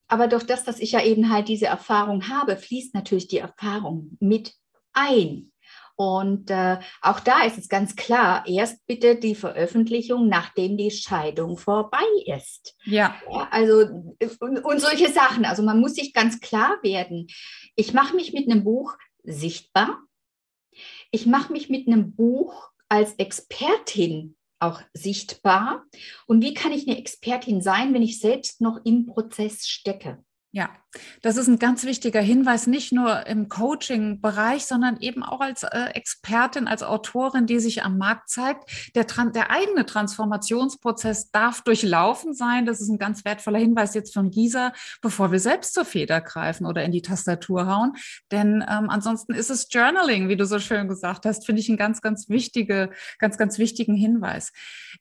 aber 0.09 0.27
durch 0.27 0.45
das, 0.45 0.65
dass 0.65 0.81
ich 0.81 0.93
ja 0.93 1.05
eben 1.05 1.31
halt 1.31 1.49
diese 1.49 1.67
Erfahrung 1.67 2.29
habe, 2.29 2.57
fließt 2.57 2.95
natürlich 2.95 3.29
die 3.29 3.39
Erfahrung 3.39 4.17
mit 4.21 4.55
ein. 4.93 5.53
Und 6.01 6.49
äh, 6.51 6.79
auch 7.03 7.19
da 7.19 7.43
ist 7.43 7.59
es 7.59 7.69
ganz 7.69 7.97
klar, 7.97 8.45
erst 8.47 8.87
bitte 8.87 9.17
die 9.17 9.35
Veröffentlichung, 9.35 10.29
nachdem 10.29 10.77
die 10.77 10.93
Scheidung 10.93 11.59
vorbei 11.59 12.07
ist. 12.25 12.77
Ja. 12.85 13.17
ja 13.29 13.49
also 13.51 13.81
und, 14.39 14.65
und 14.65 14.81
solche 14.81 15.09
Sachen. 15.13 15.45
Also 15.45 15.65
man 15.65 15.81
muss 15.81 15.95
sich 15.95 16.15
ganz 16.15 16.41
klar 16.41 16.79
werden. 16.83 17.27
Ich 17.75 17.95
mache 17.95 18.15
mich 18.15 18.33
mit 18.33 18.49
einem 18.49 18.63
Buch 18.63 18.95
sichtbar. 19.25 19.99
Ich 21.11 21.27
mache 21.27 21.53
mich 21.53 21.69
mit 21.69 21.89
einem 21.89 22.15
Buch 22.15 22.71
als 22.89 23.15
Expertin 23.15 24.37
auch 24.61 24.83
sichtbar? 24.93 25.85
Und 26.27 26.43
wie 26.43 26.55
kann 26.55 26.73
ich 26.73 26.89
eine 26.89 26.99
Expertin 26.99 27.61
sein, 27.61 27.95
wenn 27.95 28.03
ich 28.03 28.21
selbst 28.21 28.61
noch 28.61 28.81
im 28.85 29.07
Prozess 29.07 29.69
stecke? 29.69 30.25
Ja, 30.51 30.71
das 31.23 31.37
ist 31.37 31.49
ein 31.49 31.59
ganz 31.59 31.85
wichtiger 31.85 32.21
Hinweis, 32.21 32.67
nicht 32.67 32.93
nur 32.93 33.27
im 33.27 33.49
Coaching-Bereich, 33.49 34.65
sondern 34.65 34.99
eben 35.01 35.23
auch 35.23 35.41
als 35.41 35.63
äh, 35.63 35.91
Expertin, 35.95 36.67
als 36.67 36.83
Autorin, 36.83 37.47
die 37.47 37.61
sich 37.61 37.83
am 37.83 37.99
Markt 37.99 38.31
zeigt. 38.31 38.93
Der, 38.95 39.05
der, 39.05 39.51
eigene 39.51 39.85
Transformationsprozess 39.85 41.31
darf 41.31 41.63
durchlaufen 41.63 42.33
sein. 42.35 42.65
Das 42.65 42.81
ist 42.81 42.89
ein 42.89 42.99
ganz 42.99 43.25
wertvoller 43.25 43.59
Hinweis 43.59 43.95
jetzt 43.95 44.15
von 44.15 44.31
Gisa, 44.31 44.73
bevor 45.03 45.33
wir 45.33 45.41
selbst 45.41 45.75
zur 45.75 45.85
Feder 45.85 46.21
greifen 46.21 46.67
oder 46.67 46.85
in 46.85 46.93
die 46.93 47.03
Tastatur 47.03 47.67
hauen. 47.67 47.93
Denn 48.31 48.65
ähm, 48.69 48.89
ansonsten 48.89 49.35
ist 49.35 49.51
es 49.51 49.69
Journaling, 49.71 50.29
wie 50.29 50.37
du 50.37 50.47
so 50.47 50.59
schön 50.59 50.89
gesagt 50.89 51.27
hast, 51.27 51.45
finde 51.45 51.61
ich 51.61 51.69
einen 51.69 51.79
ganz, 51.79 52.01
ganz 52.01 52.29
wichtige, 52.29 52.91
ganz, 53.19 53.37
ganz 53.37 53.59
wichtigen 53.59 53.95
Hinweis. 53.95 54.53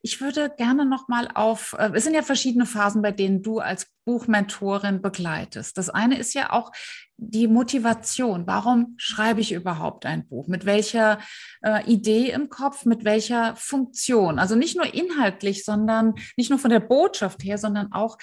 Ich 0.02 0.20
würde 0.20 0.52
gerne 0.56 0.84
noch 0.84 1.08
mal 1.08 1.28
auf, 1.34 1.74
äh, 1.78 1.90
es 1.94 2.04
sind 2.04 2.14
ja 2.14 2.22
verschiedene 2.22 2.66
Phasen, 2.66 3.02
bei 3.02 3.12
denen 3.12 3.42
du 3.42 3.58
als 3.58 3.86
Buchmentorin 4.08 5.02
begleitest. 5.02 5.76
Das 5.78 5.90
eine 5.90 6.18
ist 6.18 6.34
ja 6.34 6.52
auch 6.52 6.72
die 7.16 7.48
Motivation. 7.48 8.46
Warum 8.46 8.94
schreibe 8.96 9.40
ich 9.40 9.52
überhaupt 9.52 10.06
ein 10.06 10.26
Buch? 10.28 10.46
Mit 10.46 10.66
welcher 10.66 11.18
äh, 11.62 11.84
Idee 11.90 12.30
im 12.30 12.48
Kopf, 12.48 12.84
mit 12.84 13.04
welcher 13.04 13.56
Funktion? 13.56 14.38
Also 14.38 14.54
nicht 14.54 14.76
nur 14.76 14.92
inhaltlich, 14.92 15.64
sondern 15.64 16.14
nicht 16.36 16.50
nur 16.50 16.58
von 16.58 16.70
der 16.70 16.80
Botschaft 16.80 17.42
her, 17.42 17.58
sondern 17.58 17.92
auch, 17.92 18.18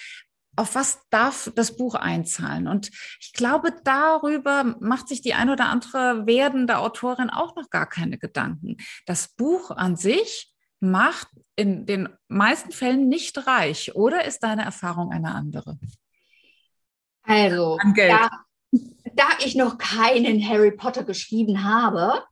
auf 0.58 0.76
was 0.76 1.00
darf 1.10 1.52
das 1.56 1.76
Buch 1.76 1.96
einzahlen? 1.96 2.68
Und 2.70 2.90
ich 3.20 3.34
glaube, 3.34 3.74
darüber 3.84 4.78
macht 4.80 5.10
sich 5.10 5.22
die 5.22 5.34
ein 5.34 5.50
oder 5.50 5.66
andere 5.66 6.26
werdende 6.26 6.78
Autorin 6.78 7.30
auch 7.30 7.58
noch 7.58 7.70
gar 7.70 7.88
keine 7.88 8.18
Gedanken. 8.18 8.78
Das 9.06 9.28
Buch 9.36 9.72
an 9.72 9.98
sich 9.98 10.54
macht 10.80 11.28
in 11.56 11.86
den 11.86 12.10
meisten 12.28 12.72
Fällen 12.72 13.10
nicht 13.10 13.48
reich. 13.48 13.96
Oder 13.96 14.26
ist 14.26 14.44
deine 14.44 14.64
Erfahrung 14.64 15.12
eine 15.12 15.34
andere? 15.34 15.78
Also, 17.26 17.78
da, 17.96 18.30
da, 18.72 19.28
ich 19.44 19.56
noch 19.56 19.78
keinen 19.78 20.48
Harry 20.48 20.72
Potter 20.72 21.04
geschrieben 21.04 21.64
habe, 21.64 22.24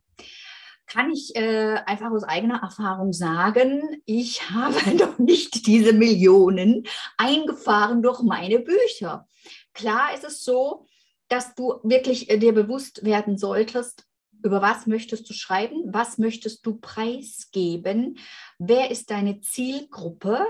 kann 0.86 1.10
ich 1.10 1.34
äh, 1.34 1.76
einfach 1.86 2.10
aus 2.10 2.24
eigener 2.24 2.62
Erfahrung 2.62 3.12
sagen, 3.12 4.02
ich 4.04 4.50
habe 4.50 4.74
noch 4.96 5.18
nicht 5.18 5.66
diese 5.66 5.92
Millionen 5.92 6.86
eingefahren 7.16 8.02
durch 8.02 8.22
meine 8.22 8.60
Bücher. 8.60 9.26
Klar 9.72 10.14
ist 10.14 10.24
es 10.24 10.44
so, 10.44 10.86
dass 11.28 11.54
du 11.54 11.80
wirklich 11.82 12.30
äh, 12.30 12.38
dir 12.38 12.52
bewusst 12.52 13.04
werden 13.04 13.38
solltest, 13.38 14.06
über 14.42 14.60
was 14.60 14.86
möchtest 14.86 15.28
du 15.28 15.32
schreiben, 15.32 15.82
was 15.86 16.18
möchtest 16.18 16.66
du 16.66 16.76
preisgeben, 16.76 18.18
wer 18.58 18.90
ist 18.90 19.10
deine 19.10 19.40
Zielgruppe, 19.40 20.46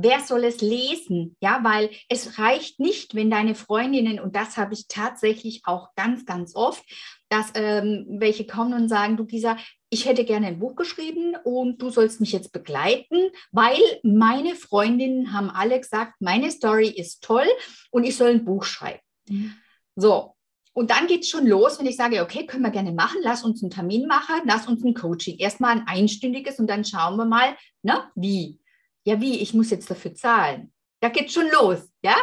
wer 0.00 0.20
soll 0.20 0.44
es 0.44 0.60
lesen? 0.60 1.36
Ja, 1.40 1.60
weil 1.64 1.90
es 2.08 2.38
reicht 2.38 2.78
nicht, 2.78 3.16
wenn 3.16 3.30
deine 3.30 3.56
Freundinnen, 3.56 4.20
und 4.20 4.36
das 4.36 4.56
habe 4.56 4.74
ich 4.74 4.86
tatsächlich 4.86 5.62
auch 5.64 5.94
ganz, 5.96 6.24
ganz 6.24 6.54
oft, 6.54 6.82
dass 7.28 7.50
ähm, 7.54 8.06
welche 8.08 8.46
kommen 8.46 8.74
und 8.74 8.88
sagen, 8.88 9.16
du 9.16 9.26
Gisa, 9.26 9.56
ich 9.90 10.06
hätte 10.06 10.24
gerne 10.24 10.46
ein 10.46 10.60
Buch 10.60 10.76
geschrieben 10.76 11.34
und 11.44 11.82
du 11.82 11.90
sollst 11.90 12.20
mich 12.20 12.32
jetzt 12.32 12.52
begleiten, 12.52 13.30
weil 13.50 13.80
meine 14.02 14.54
Freundinnen 14.54 15.32
haben 15.32 15.50
alle 15.50 15.80
gesagt, 15.80 16.14
meine 16.20 16.50
Story 16.50 16.88
ist 16.88 17.24
toll 17.24 17.46
und 17.90 18.04
ich 18.04 18.16
soll 18.16 18.30
ein 18.30 18.44
Buch 18.44 18.64
schreiben. 18.64 19.00
Mhm. 19.28 19.54
So, 19.96 20.36
und 20.74 20.92
dann 20.92 21.08
geht 21.08 21.22
es 21.22 21.28
schon 21.28 21.44
los, 21.44 21.80
wenn 21.80 21.86
ich 21.86 21.96
sage, 21.96 22.22
okay, 22.22 22.46
können 22.46 22.62
wir 22.62 22.70
gerne 22.70 22.92
machen, 22.92 23.18
lass 23.22 23.42
uns 23.42 23.64
einen 23.64 23.70
Termin 23.72 24.06
machen, 24.06 24.42
lass 24.44 24.68
uns 24.68 24.84
ein 24.84 24.94
Coaching. 24.94 25.38
Erstmal 25.38 25.72
ein 25.72 25.88
einstündiges 25.88 26.60
und 26.60 26.68
dann 26.68 26.84
schauen 26.84 27.16
wir 27.16 27.24
mal, 27.24 27.56
ne, 27.82 28.04
wie. 28.14 28.60
Ja, 29.08 29.18
wie, 29.22 29.40
ich 29.40 29.54
muss 29.54 29.70
jetzt 29.70 29.90
dafür 29.90 30.14
zahlen. 30.14 30.70
Da 31.00 31.08
geht 31.08 31.32
schon 31.32 31.48
los, 31.50 31.78
ja. 32.02 32.14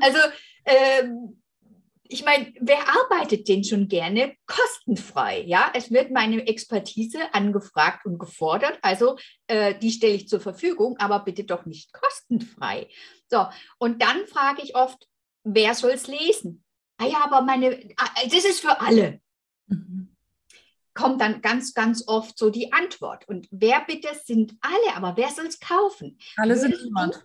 Also 0.00 0.18
ähm, 0.64 1.42
ich 2.04 2.24
meine, 2.24 2.54
wer 2.60 2.78
arbeitet 2.88 3.48
denn 3.48 3.64
schon 3.64 3.88
gerne 3.88 4.36
kostenfrei? 4.46 5.42
Ja, 5.42 5.72
es 5.74 5.90
wird 5.90 6.12
meine 6.12 6.46
Expertise 6.46 7.18
angefragt 7.34 8.06
und 8.06 8.20
gefordert, 8.20 8.78
also 8.82 9.18
äh, 9.48 9.74
die 9.74 9.90
stelle 9.90 10.14
ich 10.14 10.28
zur 10.28 10.38
Verfügung, 10.38 10.96
aber 10.98 11.18
bitte 11.24 11.42
doch 11.42 11.66
nicht 11.66 11.92
kostenfrei. 11.92 12.88
So, 13.28 13.46
und 13.78 14.00
dann 14.00 14.24
frage 14.28 14.62
ich 14.62 14.76
oft, 14.76 15.08
wer 15.42 15.74
soll 15.74 15.90
es 15.90 16.06
lesen? 16.06 16.62
Ah 16.98 17.06
ja, 17.06 17.24
aber 17.24 17.42
meine, 17.42 17.80
ah, 17.96 18.10
das 18.30 18.44
ist 18.44 18.60
für 18.60 18.80
alle. 18.80 19.20
Mhm. 19.66 20.16
Kommt 20.98 21.20
dann 21.20 21.40
ganz, 21.40 21.74
ganz 21.74 22.04
oft 22.06 22.36
so 22.36 22.50
die 22.50 22.72
Antwort. 22.72 23.28
Und 23.28 23.46
wer 23.50 23.80
bitte 23.86 24.08
sind 24.24 24.54
alle, 24.60 24.96
aber 24.96 25.16
wer 25.16 25.28
soll 25.30 25.46
es 25.46 25.60
kaufen? 25.60 26.18
Alle 26.36 26.56
sind 26.56 26.74
niemand. 26.82 27.24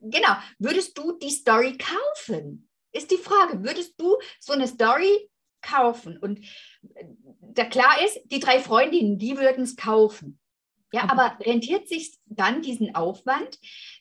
Genau. 0.00 0.36
Würdest 0.58 0.96
du 0.96 1.18
die 1.18 1.30
Story 1.30 1.76
kaufen? 1.76 2.70
ist 2.92 3.10
die 3.10 3.16
Frage, 3.16 3.62
würdest 3.62 4.00
du 4.00 4.16
so 4.38 4.52
eine 4.52 4.66
Story 4.66 5.30
kaufen? 5.62 6.18
Und 6.18 6.40
äh, 6.94 7.04
da 7.40 7.64
klar 7.64 8.02
ist, 8.04 8.20
die 8.24 8.40
drei 8.40 8.60
Freundinnen, 8.60 9.18
die 9.18 9.36
würden 9.38 9.64
es 9.64 9.76
kaufen. 9.76 10.38
Ja, 10.92 11.08
aber 11.08 11.38
rentiert 11.40 11.86
sich 11.86 12.18
dann 12.26 12.62
diesen 12.62 12.96
Aufwand, 12.96 13.60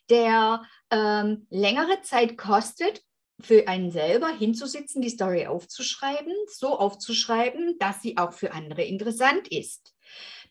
der 0.10 0.64
ähm, 0.90 1.46
längere 1.52 2.02
Zeit 2.02 2.36
kostet, 2.36 3.04
für 3.42 3.68
einen 3.68 3.92
selber 3.92 4.30
hinzusitzen, 4.30 5.02
die 5.02 5.10
Story 5.10 5.48
aufzuschreiben, 5.48 6.34
so 6.48 6.78
aufzuschreiben, 6.78 7.78
dass 7.80 8.02
sie 8.02 8.18
auch 8.18 8.34
für 8.34 8.52
andere 8.52 8.84
interessant 8.84 9.48
ist. 9.48 9.94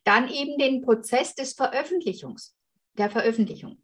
Dann 0.04 0.28
eben 0.28 0.59
den 0.59 0.80
Prozess 0.83 1.35
des 1.35 1.52
Veröffentlichungs, 1.52 2.57
der 2.97 3.11
Veröffentlichung 3.11 3.83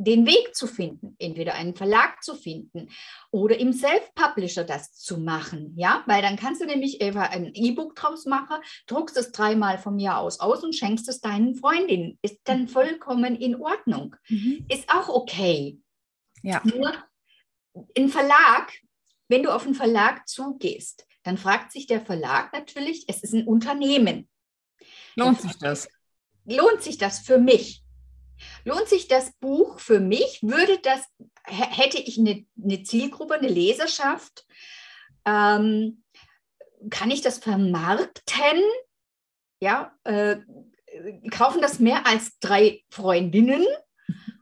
den 0.00 0.26
Weg 0.26 0.54
zu 0.54 0.66
finden, 0.66 1.14
entweder 1.18 1.54
einen 1.54 1.74
Verlag 1.74 2.22
zu 2.22 2.34
finden 2.34 2.88
oder 3.30 3.58
im 3.58 3.74
Self-Publisher 3.74 4.64
das 4.64 4.94
zu 4.94 5.18
machen, 5.18 5.74
ja, 5.76 6.02
weil 6.06 6.22
dann 6.22 6.36
kannst 6.36 6.62
du 6.62 6.66
nämlich 6.66 7.02
ein 7.02 7.50
E-Book 7.54 7.94
draus 7.96 8.24
machen, 8.24 8.56
druckst 8.86 9.18
es 9.18 9.30
dreimal 9.30 9.76
vom 9.76 9.98
Jahr 9.98 10.20
aus 10.20 10.40
aus 10.40 10.64
und 10.64 10.74
schenkst 10.74 11.06
es 11.10 11.20
deinen 11.20 11.54
Freundinnen. 11.54 12.18
Ist 12.22 12.40
dann 12.44 12.62
mhm. 12.62 12.68
vollkommen 12.68 13.36
in 13.36 13.56
Ordnung. 13.56 14.16
Mhm. 14.28 14.64
Ist 14.70 14.88
auch 14.88 15.10
okay. 15.10 15.78
Ja. 16.42 16.62
Nur 16.64 16.94
ein 17.96 18.08
Verlag, 18.08 18.72
wenn 19.28 19.42
du 19.42 19.54
auf 19.54 19.64
einen 19.64 19.74
Verlag 19.74 20.28
zugehst, 20.28 21.06
dann 21.22 21.38
fragt 21.38 21.72
sich 21.72 21.86
der 21.86 22.00
Verlag 22.00 22.52
natürlich, 22.52 23.04
es 23.08 23.22
ist 23.22 23.34
ein 23.34 23.46
Unternehmen. 23.46 24.28
Lohnt 25.14 25.40
sich 25.40 25.56
das? 25.58 25.88
Lohnt 26.44 26.82
sich 26.82 26.98
das 26.98 27.20
für 27.20 27.38
mich? 27.38 27.84
Lohnt 28.64 28.88
sich 28.88 29.06
das 29.06 29.32
Buch 29.34 29.78
für 29.78 30.00
mich? 30.00 30.40
Würde 30.42 30.78
das, 30.78 31.04
hätte 31.44 31.98
ich 31.98 32.18
eine, 32.18 32.46
eine 32.62 32.82
Zielgruppe, 32.82 33.34
eine 33.34 33.48
Leserschaft? 33.48 34.46
Ähm, 35.26 36.02
kann 36.88 37.10
ich 37.10 37.20
das 37.20 37.38
vermarkten? 37.38 38.62
Ja, 39.60 39.92
äh, 40.04 40.38
kaufen 41.30 41.60
das 41.60 41.78
mehr 41.78 42.06
als 42.06 42.38
drei 42.38 42.82
Freundinnen 42.88 43.66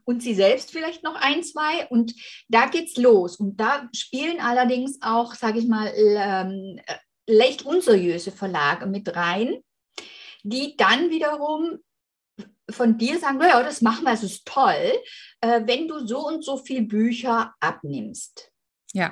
und 0.09 0.23
sie 0.23 0.33
selbst 0.33 0.71
vielleicht 0.71 1.03
noch 1.03 1.13
ein, 1.13 1.43
zwei 1.43 1.85
und 1.89 2.15
da 2.47 2.65
geht's 2.65 2.97
los. 2.97 3.35
Und 3.35 3.57
da 3.57 3.87
spielen 3.93 4.39
allerdings 4.39 4.97
auch, 5.03 5.35
sage 5.35 5.59
ich 5.59 5.67
mal, 5.67 5.93
ähm, 5.95 6.79
leicht 7.27 7.61
unseriöse 7.63 8.31
Verlage 8.31 8.87
mit 8.87 9.15
rein, 9.15 9.63
die 10.41 10.75
dann 10.77 11.11
wiederum 11.11 11.77
von 12.71 12.97
dir 12.97 13.19
sagen, 13.19 13.39
ja, 13.39 13.61
das 13.61 13.83
machen 13.83 14.03
wir, 14.03 14.13
es 14.13 14.23
ist 14.23 14.47
toll, 14.47 14.97
äh, 15.41 15.61
wenn 15.65 15.87
du 15.87 16.03
so 16.07 16.25
und 16.25 16.43
so 16.43 16.57
viel 16.57 16.81
Bücher 16.81 17.53
abnimmst. 17.59 18.51
Ja. 18.93 19.11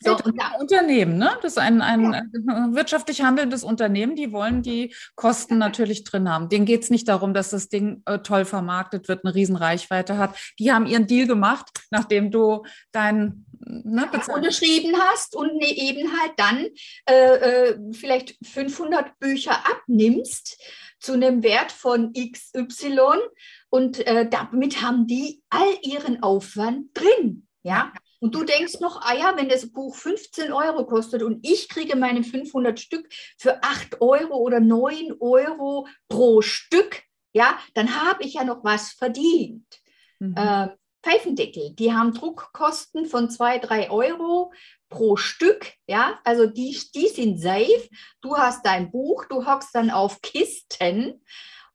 So, 0.00 0.14
das 0.14 0.26
ist 0.26 0.40
ein 0.40 0.60
Unternehmen, 0.60 1.18
ne? 1.18 1.30
Das 1.42 1.52
ist 1.52 1.58
ein, 1.58 1.82
ein 1.82 2.12
ja. 2.12 2.68
wirtschaftlich 2.70 3.22
handelndes 3.22 3.64
Unternehmen, 3.64 4.14
die 4.14 4.32
wollen 4.32 4.62
die 4.62 4.94
Kosten 5.16 5.58
natürlich 5.58 6.04
drin 6.04 6.28
haben. 6.28 6.48
Denen 6.48 6.66
geht 6.66 6.84
es 6.84 6.90
nicht 6.90 7.08
darum, 7.08 7.34
dass 7.34 7.50
das 7.50 7.68
Ding 7.68 8.02
äh, 8.06 8.20
toll 8.20 8.44
vermarktet 8.44 9.08
wird, 9.08 9.24
eine 9.24 9.34
Riesenreichweite 9.34 10.16
hat. 10.16 10.38
Die 10.60 10.72
haben 10.72 10.86
ihren 10.86 11.08
Deal 11.08 11.26
gemacht, 11.26 11.68
nachdem 11.90 12.30
du 12.30 12.64
dein 12.92 13.44
ne, 13.58 14.08
unterschrieben 14.32 14.92
hast 14.98 15.34
und 15.34 15.56
ne, 15.56 15.66
eben 15.66 16.08
halt 16.20 16.32
dann 16.36 16.66
äh, 17.06 17.70
äh 17.70 17.78
vielleicht 17.92 18.36
500 18.46 19.18
Bücher 19.18 19.58
abnimmst 19.66 20.62
zu 21.00 21.12
einem 21.12 21.42
Wert 21.42 21.72
von 21.72 22.12
XY 22.12 23.00
und 23.70 24.06
äh, 24.06 24.28
damit 24.28 24.82
haben 24.82 25.06
die 25.06 25.42
all 25.48 25.78
ihren 25.82 26.22
Aufwand 26.22 26.90
drin. 26.94 27.46
Ja. 27.62 27.92
Und 28.20 28.34
du 28.34 28.44
denkst 28.44 28.80
noch, 28.80 29.00
ah 29.02 29.14
ja, 29.14 29.36
wenn 29.36 29.48
das 29.48 29.70
Buch 29.72 29.94
15 29.94 30.52
Euro 30.52 30.86
kostet 30.86 31.22
und 31.22 31.46
ich 31.46 31.68
kriege 31.68 31.96
meine 31.96 32.24
500 32.24 32.78
Stück 32.78 33.08
für 33.38 33.62
8 33.62 34.00
Euro 34.00 34.36
oder 34.36 34.60
9 34.60 35.14
Euro 35.20 35.86
pro 36.08 36.42
Stück, 36.42 37.02
ja, 37.32 37.58
dann 37.74 38.00
habe 38.02 38.24
ich 38.24 38.34
ja 38.34 38.44
noch 38.44 38.64
was 38.64 38.90
verdient. 38.90 39.66
Mhm. 40.18 40.34
Äh, 40.36 40.68
Pfeifendeckel, 41.02 41.74
die 41.74 41.92
haben 41.92 42.12
Druckkosten 42.12 43.06
von 43.06 43.30
2, 43.30 43.58
3 43.58 43.90
Euro 43.90 44.52
pro 44.88 45.16
Stück, 45.16 45.72
ja, 45.86 46.18
also 46.24 46.46
die, 46.46 46.76
die 46.94 47.08
sind 47.08 47.38
safe. 47.38 47.88
Du 48.20 48.36
hast 48.36 48.66
dein 48.66 48.90
Buch, 48.90 49.24
du 49.26 49.46
hockst 49.46 49.74
dann 49.74 49.90
auf 49.90 50.20
Kisten 50.22 51.22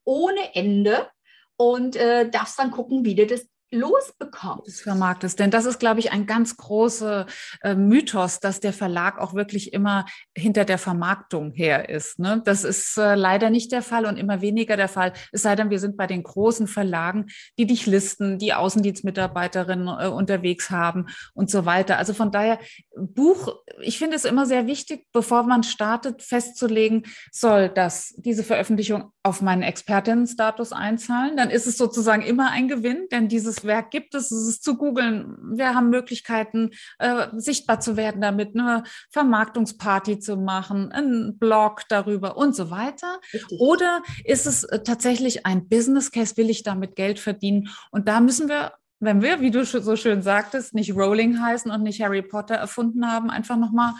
ohne 0.04 0.54
Ende 0.54 1.08
und 1.56 1.96
äh, 1.96 2.28
darfst 2.28 2.58
dann 2.58 2.70
gucken, 2.70 3.04
wie 3.04 3.14
du 3.14 3.26
das 3.26 3.46
losbekommt. 3.74 4.66
Das 4.66 4.80
vermarktest. 4.80 5.38
Denn 5.38 5.50
das 5.50 5.66
ist, 5.66 5.78
glaube 5.78 6.00
ich, 6.00 6.12
ein 6.12 6.26
ganz 6.26 6.56
großer 6.56 7.26
äh, 7.62 7.74
Mythos, 7.74 8.40
dass 8.40 8.60
der 8.60 8.72
Verlag 8.72 9.18
auch 9.18 9.34
wirklich 9.34 9.72
immer 9.72 10.06
hinter 10.36 10.64
der 10.64 10.78
Vermarktung 10.78 11.52
her 11.52 11.88
ist. 11.88 12.18
Ne? 12.18 12.42
Das 12.44 12.64
ist 12.64 12.96
äh, 12.96 13.14
leider 13.14 13.50
nicht 13.50 13.72
der 13.72 13.82
Fall 13.82 14.06
und 14.06 14.16
immer 14.16 14.40
weniger 14.40 14.76
der 14.76 14.88
Fall. 14.88 15.12
Es 15.32 15.42
sei 15.42 15.56
denn, 15.56 15.70
wir 15.70 15.80
sind 15.80 15.96
bei 15.96 16.06
den 16.06 16.22
großen 16.22 16.66
Verlagen, 16.66 17.26
die 17.58 17.66
dich 17.66 17.86
listen, 17.86 18.38
die 18.38 18.54
Außendienstmitarbeiterinnen 18.54 19.88
äh, 19.88 20.08
unterwegs 20.08 20.70
haben 20.70 21.06
und 21.34 21.50
so 21.50 21.66
weiter. 21.66 21.98
Also 21.98 22.14
von 22.14 22.30
daher, 22.30 22.58
Buch, 22.96 23.56
ich 23.80 23.98
finde 23.98 24.16
es 24.16 24.24
immer 24.24 24.46
sehr 24.46 24.66
wichtig, 24.66 25.06
bevor 25.12 25.42
man 25.42 25.62
startet, 25.62 26.22
festzulegen, 26.22 27.04
soll 27.32 27.68
das, 27.68 28.14
diese 28.16 28.44
Veröffentlichung 28.44 29.12
auf 29.22 29.40
meinen 29.42 29.62
Expertinnenstatus 29.62 30.72
einzahlen. 30.72 31.36
Dann 31.36 31.50
ist 31.50 31.66
es 31.66 31.76
sozusagen 31.76 32.22
immer 32.22 32.50
ein 32.50 32.68
Gewinn, 32.68 33.06
denn 33.10 33.28
dieses 33.28 33.63
Netzwerk 33.64 33.90
gibt 33.90 34.14
es, 34.14 34.30
es 34.30 34.48
ist 34.48 34.64
zu 34.64 34.76
googeln. 34.76 35.36
Wir 35.56 35.74
haben 35.74 35.90
Möglichkeiten, 35.90 36.70
äh, 36.98 37.28
sichtbar 37.36 37.80
zu 37.80 37.96
werden 37.96 38.20
damit, 38.20 38.54
eine 38.54 38.84
Vermarktungsparty 39.10 40.18
zu 40.18 40.36
machen, 40.36 40.92
einen 40.92 41.38
Blog 41.38 41.82
darüber 41.88 42.36
und 42.36 42.54
so 42.54 42.70
weiter. 42.70 43.20
Richtig. 43.32 43.60
Oder 43.60 44.02
ist 44.24 44.46
es 44.46 44.64
äh, 44.64 44.82
tatsächlich 44.82 45.46
ein 45.46 45.68
Business 45.68 46.10
Case, 46.10 46.36
will 46.36 46.50
ich 46.50 46.62
damit 46.62 46.96
Geld 46.96 47.18
verdienen? 47.18 47.68
Und 47.90 48.08
da 48.08 48.20
müssen 48.20 48.48
wir 48.48 48.72
wenn 49.00 49.20
wir, 49.20 49.42
wie 49.42 49.50
du 49.50 49.66
so 49.66 49.96
schön 49.96 50.22
sagtest, 50.22 50.72
nicht 50.72 50.94
Rowling 50.94 51.38
heißen 51.38 51.70
und 51.70 51.82
nicht 51.82 52.00
Harry 52.00 52.22
Potter 52.22 52.54
erfunden 52.54 53.10
haben, 53.10 53.28
einfach 53.28 53.58
nochmal 53.58 53.92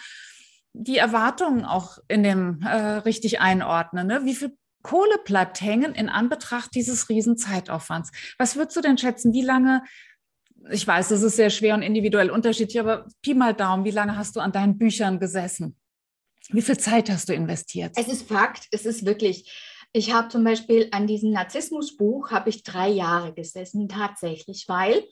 die 0.72 0.96
Erwartungen 0.96 1.66
auch 1.66 1.98
in 2.08 2.22
dem 2.22 2.62
äh, 2.62 2.76
richtig 2.98 3.38
einordnen. 3.38 4.06
Ne? 4.06 4.24
Wie 4.24 4.34
viel 4.34 4.56
Kohle 4.84 5.18
bleibt 5.24 5.62
hängen 5.62 5.94
in 5.94 6.08
Anbetracht 6.08 6.74
dieses 6.74 7.08
Riesenzeitaufwands? 7.08 8.12
Was 8.38 8.54
würdest 8.54 8.76
du 8.76 8.82
denn 8.82 8.98
schätzen, 8.98 9.32
wie 9.32 9.42
lange, 9.42 9.82
ich 10.70 10.86
weiß, 10.86 11.08
das 11.08 11.22
ist 11.22 11.36
sehr 11.36 11.50
schwer 11.50 11.74
und 11.74 11.82
individuell 11.82 12.30
unterschiedlich, 12.30 12.78
aber 12.78 13.06
Pi 13.22 13.34
mal 13.34 13.54
Daumen, 13.54 13.84
wie 13.84 13.90
lange 13.90 14.16
hast 14.16 14.36
du 14.36 14.40
an 14.40 14.52
deinen 14.52 14.78
Büchern 14.78 15.18
gesessen? 15.18 15.76
Wie 16.50 16.62
viel 16.62 16.78
Zeit 16.78 17.10
hast 17.10 17.30
du 17.30 17.32
investiert? 17.32 17.92
Es 17.96 18.08
ist 18.08 18.28
Fakt, 18.28 18.68
es 18.70 18.84
ist 18.84 19.06
wirklich 19.06 19.50
ich 19.96 20.12
habe 20.12 20.28
zum 20.28 20.42
Beispiel 20.42 20.88
an 20.90 21.06
diesem 21.06 21.30
Narzissmusbuch 21.30 22.32
habe 22.32 22.50
ich 22.50 22.64
drei 22.64 22.88
Jahre 22.88 23.32
gesessen, 23.32 23.88
tatsächlich, 23.88 24.64
weil 24.66 25.04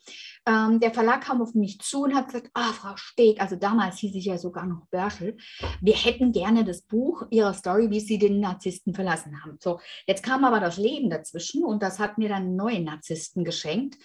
ähm, 0.44 0.80
der 0.80 0.92
Verlag 0.92 1.22
kam 1.22 1.40
auf 1.40 1.54
mich 1.54 1.78
zu 1.78 2.02
und 2.02 2.16
hat 2.16 2.26
gesagt, 2.26 2.50
ah, 2.52 2.72
Frau 2.72 2.96
Steg, 2.96 3.40
also 3.40 3.54
damals 3.54 3.98
hieß 3.98 4.12
ich 4.16 4.24
ja 4.24 4.38
sogar 4.38 4.66
noch 4.66 4.88
Börschel, 4.90 5.36
wir 5.80 5.94
hätten 5.94 6.32
gerne 6.32 6.64
das 6.64 6.82
Buch 6.82 7.24
Ihrer 7.30 7.54
Story, 7.54 7.90
wie 7.90 8.00
Sie 8.00 8.18
den 8.18 8.40
Narzissten 8.40 8.92
verlassen 8.92 9.40
haben. 9.44 9.56
So, 9.60 9.78
jetzt 10.08 10.24
kam 10.24 10.44
aber 10.44 10.58
das 10.58 10.78
Leben 10.78 11.10
dazwischen 11.10 11.62
und 11.62 11.80
das 11.80 12.00
hat 12.00 12.18
mir 12.18 12.28
dann 12.28 12.42
einen 12.42 12.56
neuen 12.56 12.82
Narzissten 12.82 13.44
geschenkt. 13.44 13.98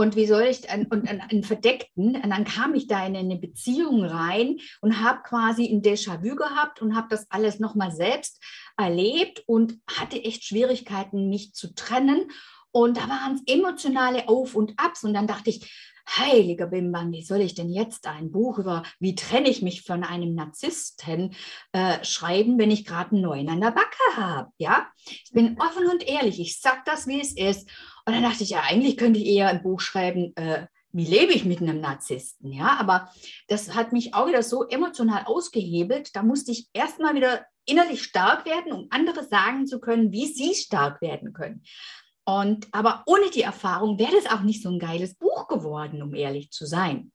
Und 0.00 0.16
wie 0.16 0.24
soll 0.24 0.44
ich, 0.44 0.62
und 0.90 1.06
einen 1.06 1.44
verdeckten, 1.44 2.16
und 2.16 2.30
dann 2.30 2.44
kam 2.44 2.74
ich 2.74 2.86
da 2.86 3.04
in 3.04 3.14
eine 3.14 3.36
Beziehung 3.36 4.02
rein 4.02 4.56
und 4.80 5.04
habe 5.04 5.20
quasi 5.22 5.66
ein 5.66 5.82
Déjà-vu 5.82 6.36
gehabt 6.36 6.80
und 6.80 6.96
habe 6.96 7.08
das 7.10 7.30
alles 7.30 7.60
nochmal 7.60 7.92
selbst 7.92 8.42
erlebt 8.78 9.42
und 9.46 9.78
hatte 9.86 10.16
echt 10.24 10.42
Schwierigkeiten, 10.44 11.28
mich 11.28 11.52
zu 11.52 11.74
trennen. 11.74 12.30
Und 12.72 12.96
da 12.96 13.10
waren 13.10 13.34
es 13.34 13.42
emotionale 13.54 14.26
Auf 14.26 14.54
und 14.54 14.72
Abs. 14.78 15.04
Und 15.04 15.12
dann 15.12 15.26
dachte 15.26 15.50
ich, 15.50 15.70
heiliger 16.08 16.66
Bimbam, 16.66 17.12
wie 17.12 17.22
soll 17.22 17.40
ich 17.40 17.54
denn 17.54 17.68
jetzt 17.68 18.06
ein 18.06 18.32
Buch 18.32 18.58
über, 18.58 18.82
wie 18.98 19.14
trenne 19.14 19.48
ich 19.48 19.60
mich 19.60 19.82
von 19.82 20.02
einem 20.02 20.34
Narzissten 20.34 21.34
äh, 21.72 22.02
schreiben, 22.04 22.58
wenn 22.58 22.70
ich 22.70 22.84
gerade 22.84 23.12
einen 23.12 23.22
neuen 23.22 23.48
an 23.48 23.60
der 23.60 23.72
Backe 23.72 24.16
habe? 24.16 24.50
Ja, 24.56 24.88
ich 25.04 25.30
bin 25.32 25.58
offen 25.60 25.86
und 25.88 26.06
ehrlich, 26.08 26.40
ich 26.40 26.58
sage 26.60 26.80
das, 26.86 27.06
wie 27.06 27.20
es 27.20 27.36
ist. 27.36 27.68
Und 28.04 28.14
dann 28.14 28.22
dachte 28.22 28.42
ich, 28.42 28.50
ja, 28.50 28.62
eigentlich 28.62 28.96
könnte 28.96 29.20
ich 29.20 29.26
eher 29.26 29.48
ein 29.48 29.62
Buch 29.62 29.80
schreiben, 29.80 30.34
äh, 30.36 30.66
wie 30.92 31.04
lebe 31.04 31.32
ich 31.32 31.44
mit 31.44 31.60
einem 31.60 31.80
Narzissten? 31.80 32.52
Ja, 32.52 32.76
aber 32.78 33.10
das 33.46 33.74
hat 33.74 33.92
mich 33.92 34.14
auch 34.14 34.26
wieder 34.26 34.42
so 34.42 34.66
emotional 34.66 35.24
ausgehebelt. 35.24 36.16
Da 36.16 36.22
musste 36.22 36.50
ich 36.50 36.68
erstmal 36.72 37.14
wieder 37.14 37.46
innerlich 37.64 38.02
stark 38.02 38.44
werden, 38.44 38.72
um 38.72 38.88
andere 38.90 39.24
sagen 39.24 39.66
zu 39.66 39.80
können, 39.80 40.10
wie 40.10 40.26
sie 40.26 40.54
stark 40.54 41.00
werden 41.00 41.32
können. 41.32 41.62
Und 42.24 42.68
aber 42.72 43.02
ohne 43.06 43.30
die 43.30 43.42
Erfahrung 43.42 43.98
wäre 43.98 44.12
das 44.12 44.30
auch 44.32 44.42
nicht 44.42 44.62
so 44.62 44.70
ein 44.70 44.78
geiles 44.78 45.14
Buch 45.14 45.46
geworden, 45.48 46.02
um 46.02 46.14
ehrlich 46.14 46.50
zu 46.50 46.66
sein. 46.66 47.12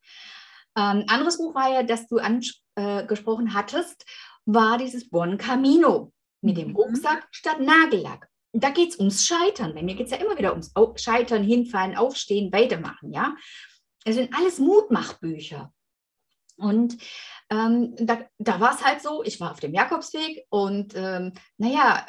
Ein 0.73 1.01
ähm, 1.01 1.05
anderes 1.07 1.37
Buch 1.37 1.55
war 1.55 1.71
ja, 1.71 1.83
das 1.83 2.07
du 2.07 2.17
angesprochen 2.17 3.47
äh, 3.47 3.51
hattest, 3.51 4.05
war 4.45 4.77
dieses 4.77 5.09
Bon 5.09 5.37
Camino 5.37 6.11
mit 6.41 6.57
dem 6.57 6.69
mhm. 6.69 6.75
Rucksack 6.75 7.27
statt 7.31 7.59
Nagellack. 7.59 8.29
Da 8.57 8.69
geht 8.69 8.91
es 8.91 8.99
ums 8.99 9.25
Scheitern. 9.25 9.75
Bei 9.75 9.83
mir 9.83 9.95
geht 9.95 10.05
es 10.05 10.11
ja 10.11 10.17
immer 10.17 10.37
wieder 10.37 10.51
ums 10.51 10.71
Scheitern, 10.95 11.43
hinfallen, 11.43 11.97
aufstehen, 11.97 12.53
weitermachen. 12.53 13.11
Ja, 13.11 13.35
es 14.05 14.15
sind 14.15 14.33
alles 14.33 14.59
Mutmachbücher. 14.59 15.73
Und 16.57 16.97
ähm, 17.49 17.95
da, 17.97 18.19
da 18.39 18.59
war 18.59 18.73
es 18.73 18.83
halt 18.83 19.01
so, 19.01 19.23
ich 19.23 19.39
war 19.39 19.51
auf 19.51 19.59
dem 19.59 19.73
Jakobsweg 19.73 20.45
und 20.49 20.93
ähm, 20.95 21.33
naja, 21.57 22.05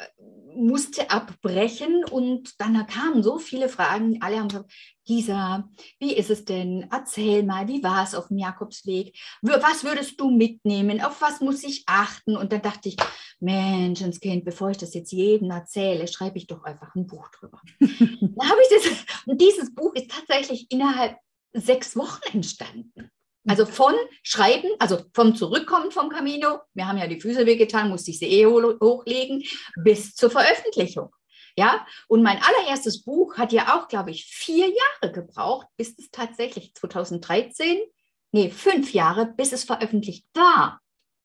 musste 0.55 1.11
abbrechen 1.11 2.03
und 2.05 2.59
dann 2.59 2.87
kamen 2.87 3.21
so 3.21 3.37
viele 3.37 3.69
Fragen. 3.69 4.21
Alle 4.21 4.39
haben 4.39 4.47
gesagt, 4.47 4.71
Lisa, 5.07 5.69
wie 5.99 6.15
ist 6.15 6.31
es 6.31 6.45
denn? 6.45 6.87
Erzähl 6.91 7.43
mal, 7.43 7.67
wie 7.67 7.83
war 7.83 8.03
es 8.03 8.15
auf 8.15 8.29
dem 8.29 8.39
Jakobsweg? 8.39 9.15
Was 9.41 9.83
würdest 9.83 10.19
du 10.19 10.31
mitnehmen? 10.31 11.01
Auf 11.01 11.21
was 11.21 11.39
muss 11.39 11.63
ich 11.63 11.83
achten? 11.85 12.35
Und 12.35 12.51
dann 12.51 12.61
dachte 12.61 12.89
ich, 12.89 12.97
Menschenskind, 13.39 14.43
bevor 14.43 14.71
ich 14.71 14.77
das 14.77 14.93
jetzt 14.95 15.11
jedem 15.11 15.51
erzähle, 15.51 16.07
schreibe 16.07 16.37
ich 16.37 16.47
doch 16.47 16.63
einfach 16.63 16.95
ein 16.95 17.05
Buch 17.05 17.29
drüber. 17.29 17.61
dann 17.79 18.49
habe 18.49 18.59
ich 18.61 18.83
das, 18.83 19.23
und 19.27 19.39
dieses 19.39 19.73
Buch 19.75 19.93
ist 19.93 20.09
tatsächlich 20.09 20.65
innerhalb 20.69 21.17
sechs 21.53 21.95
Wochen 21.95 22.21
entstanden. 22.33 23.11
Also 23.47 23.65
von 23.65 23.93
Schreiben, 24.23 24.69
also 24.79 24.99
vom 25.13 25.35
Zurückkommen 25.35 25.91
vom 25.91 26.09
Camino, 26.09 26.59
wir 26.73 26.87
haben 26.87 26.97
ja 26.97 27.07
die 27.07 27.21
Füße 27.21 27.45
wehgetan, 27.45 27.89
musste 27.89 28.11
ich 28.11 28.19
sie 28.19 28.27
eh 28.27 28.45
hochlegen, 28.45 29.43
bis 29.83 30.15
zur 30.15 30.29
Veröffentlichung. 30.29 31.09
Ja, 31.57 31.87
und 32.07 32.21
mein 32.21 32.39
allererstes 32.39 33.03
Buch 33.03 33.37
hat 33.37 33.51
ja 33.51 33.75
auch, 33.75 33.87
glaube 33.87 34.11
ich, 34.11 34.25
vier 34.25 34.67
Jahre 34.67 35.11
gebraucht, 35.11 35.65
bis 35.75 35.97
es 35.97 36.11
tatsächlich 36.11 36.75
2013, 36.75 37.79
nee, 38.31 38.49
fünf 38.49 38.93
Jahre, 38.93 39.25
bis 39.25 39.53
es 39.53 39.63
veröffentlicht 39.63 40.27
war. 40.35 40.79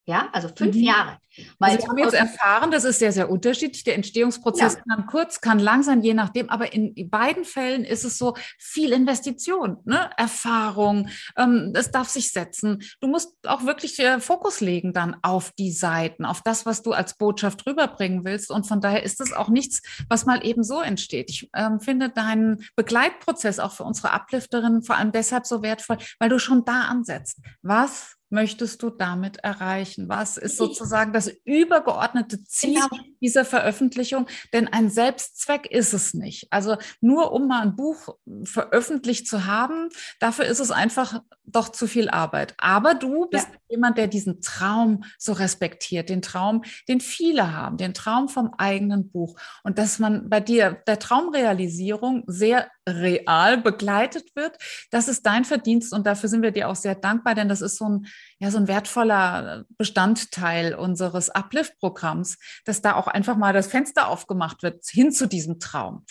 Ja, 0.05 0.29
also 0.33 0.49
fünf 0.49 0.75
mhm. 0.75 0.83
Jahre. 0.83 1.19
Weil 1.59 1.77
also 1.77 1.85
wir 1.85 1.89
haben 1.89 1.99
jetzt 1.99 2.15
erfahren, 2.15 2.71
das 2.73 2.85
ist 2.85 2.99
sehr, 2.99 3.13
sehr 3.13 3.31
unterschiedlich. 3.31 3.85
Der 3.85 3.95
Entstehungsprozess 3.95 4.75
ja. 4.75 4.83
kann 4.83 5.07
kurz, 5.07 5.41
kann 5.41 5.61
lang 5.61 5.83
sein, 5.83 6.03
je 6.03 6.13
nachdem. 6.13 6.51
Aber 6.51 6.73
in 6.73 7.09
beiden 7.09 7.45
Fällen 7.45 7.85
ist 7.85 8.05
es 8.05 8.19
so 8.19 8.35
viel 8.59 8.93
Investition, 8.93 9.79
ne? 9.85 10.11
Erfahrung. 10.17 11.09
Ähm, 11.37 11.71
das 11.73 11.93
darf 11.93 12.09
sich 12.09 12.33
setzen. 12.33 12.83
Du 13.01 13.07
musst 13.07 13.33
auch 13.47 13.65
wirklich 13.65 13.99
äh, 14.01 14.21
Fokus 14.21 14.61
legen 14.61 14.93
dann 14.93 15.17
auf 15.23 15.53
die 15.53 15.71
Seiten, 15.71 16.25
auf 16.25 16.43
das, 16.43 16.67
was 16.67 16.83
du 16.83 16.93
als 16.93 17.17
Botschaft 17.17 17.65
rüberbringen 17.67 18.25
willst. 18.25 18.51
Und 18.51 18.67
von 18.67 18.81
daher 18.81 19.05
ist 19.05 19.21
es 19.21 19.33
auch 19.33 19.49
nichts, 19.49 19.83
was 20.09 20.27
mal 20.27 20.45
eben 20.45 20.65
so 20.65 20.81
entsteht. 20.81 21.31
Ich 21.31 21.49
ähm, 21.55 21.81
finde 21.81 22.11
deinen 22.11 22.67
Begleitprozess 22.75 23.61
auch 23.61 23.73
für 23.73 23.85
unsere 23.85 24.13
Uplifterinnen 24.13 24.83
vor 24.83 24.97
allem 24.97 25.13
deshalb 25.13 25.47
so 25.47 25.63
wertvoll, 25.63 25.99
weil 26.19 26.29
du 26.29 26.41
schon 26.41 26.65
da 26.65 26.83
ansetzt. 26.83 27.39
Was 27.63 28.17
möchtest 28.33 28.83
du 28.83 28.91
damit 28.91 29.39
erreichen? 29.39 30.09
Was 30.09 30.37
ist 30.37 30.57
sozusagen 30.57 31.13
das 31.13 31.31
übergeordnete 31.45 32.43
Ziel 32.45 32.75
genau. 32.75 33.03
dieser 33.21 33.45
Veröffentlichung? 33.45 34.27
Denn 34.53 34.69
ein 34.69 34.91
Selbstzweck 34.91 35.71
ist 35.71 35.93
es 35.93 36.15
nicht. 36.15 36.49
Also 36.51 36.77
nur 37.01 37.33
um 37.33 37.47
mal 37.47 37.63
ein 37.63 37.77
Buch 37.77 38.17
veröffentlicht 38.45 39.29
zu 39.29 39.47
haben, 39.47 39.91
dafür 40.19 40.47
ist 40.47 40.61
es 40.61 40.71
einfach 40.71 41.21
doch 41.53 41.69
zu 41.69 41.87
viel 41.87 42.09
Arbeit. 42.11 42.55
Aber 42.59 42.95
du 42.95 43.27
bist 43.27 43.49
ja. 43.51 43.59
jemand, 43.71 43.99
der 43.99 44.07
diesen 44.07 44.41
Traum 44.41 45.05
so 45.19 45.33
respektiert, 45.33 46.09
den 46.09 46.23
Traum, 46.23 46.63
den 46.89 47.01
viele 47.01 47.55
haben, 47.55 47.77
den 47.77 47.95
Traum 47.95 48.29
vom 48.29 48.55
eigenen 48.59 49.11
Buch. 49.11 49.39
Und 49.63 49.79
dass 49.79 49.99
man 49.99 50.29
bei 50.29 50.41
dir 50.41 50.83
der 50.87 50.99
Traumrealisierung 50.99 52.25
sehr 52.27 52.69
real 52.89 53.59
begleitet 53.59 54.35
wird, 54.35 54.57
das 54.91 55.09
ist 55.09 55.25
dein 55.25 55.45
Verdienst 55.45 55.93
und 55.93 56.07
dafür 56.07 56.29
sind 56.29 56.43
wir 56.43 56.51
dir 56.51 56.69
auch 56.69 56.77
sehr 56.77 56.95
dankbar, 56.95 57.35
denn 57.35 57.49
das 57.49 57.61
ist 57.61 57.77
so 57.77 57.89
ein, 57.89 58.07
ja, 58.39 58.51
so 58.51 58.59
ein 58.59 58.69
wertvoller 58.69 59.65
Bestandteil 59.79 60.75
unseres 60.75 61.31
Uplift-Programms, 61.31 62.39
dass 62.65 62.83
da 62.83 62.95
auch 62.95 63.07
einfach 63.07 63.37
mal 63.37 63.53
das 63.53 63.69
Fenster 63.69 64.09
aufgemacht 64.09 64.63
wird 64.63 64.85
hin 64.87 65.13
zu 65.13 65.27
diesem 65.27 65.61
Traum. 65.61 66.05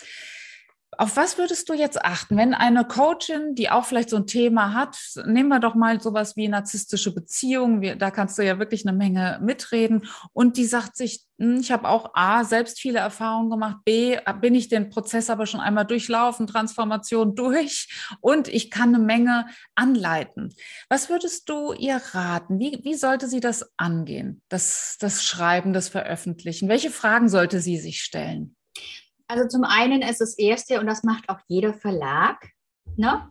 Auf 0.98 1.16
was 1.16 1.38
würdest 1.38 1.70
du 1.70 1.72
jetzt 1.72 2.04
achten, 2.04 2.36
wenn 2.36 2.52
eine 2.52 2.84
Coachin, 2.84 3.54
die 3.54 3.70
auch 3.70 3.86
vielleicht 3.86 4.10
so 4.10 4.16
ein 4.16 4.26
Thema 4.26 4.74
hat, 4.74 4.98
nehmen 5.24 5.48
wir 5.48 5.58
doch 5.58 5.74
mal 5.74 6.02
sowas 6.02 6.36
wie 6.36 6.48
narzisstische 6.48 7.14
Beziehungen, 7.14 7.98
da 7.98 8.10
kannst 8.10 8.36
du 8.36 8.42
ja 8.42 8.58
wirklich 8.58 8.86
eine 8.86 8.96
Menge 8.96 9.40
mitreden, 9.42 10.06
und 10.34 10.58
die 10.58 10.66
sagt 10.66 10.96
sich, 10.96 11.24
hm, 11.38 11.60
ich 11.60 11.72
habe 11.72 11.88
auch 11.88 12.10
A, 12.12 12.44
selbst 12.44 12.78
viele 12.78 12.98
Erfahrungen 12.98 13.48
gemacht, 13.48 13.78
B, 13.86 14.18
bin 14.42 14.54
ich 14.54 14.68
den 14.68 14.90
Prozess 14.90 15.30
aber 15.30 15.46
schon 15.46 15.60
einmal 15.60 15.86
durchlaufen, 15.86 16.46
Transformation 16.46 17.34
durch 17.34 17.88
und 18.20 18.48
ich 18.48 18.70
kann 18.70 18.94
eine 18.94 19.02
Menge 19.02 19.46
anleiten. 19.74 20.54
Was 20.90 21.08
würdest 21.08 21.48
du 21.48 21.72
ihr 21.72 22.02
raten? 22.12 22.58
Wie, 22.58 22.80
wie 22.84 22.94
sollte 22.94 23.28
sie 23.28 23.40
das 23.40 23.72
angehen, 23.78 24.42
das, 24.50 24.98
das 25.00 25.24
Schreiben, 25.24 25.72
das 25.72 25.88
Veröffentlichen? 25.88 26.68
Welche 26.68 26.90
Fragen 26.90 27.30
sollte 27.30 27.60
sie 27.60 27.78
sich 27.78 28.02
stellen? 28.02 28.56
Also 29.32 29.48
zum 29.48 29.64
einen 29.64 30.02
ist 30.02 30.20
das 30.20 30.36
Erste, 30.36 30.78
und 30.78 30.86
das 30.86 31.04
macht 31.04 31.30
auch 31.30 31.38
jeder 31.48 31.72
Verlag, 31.72 32.50
ne, 32.96 33.30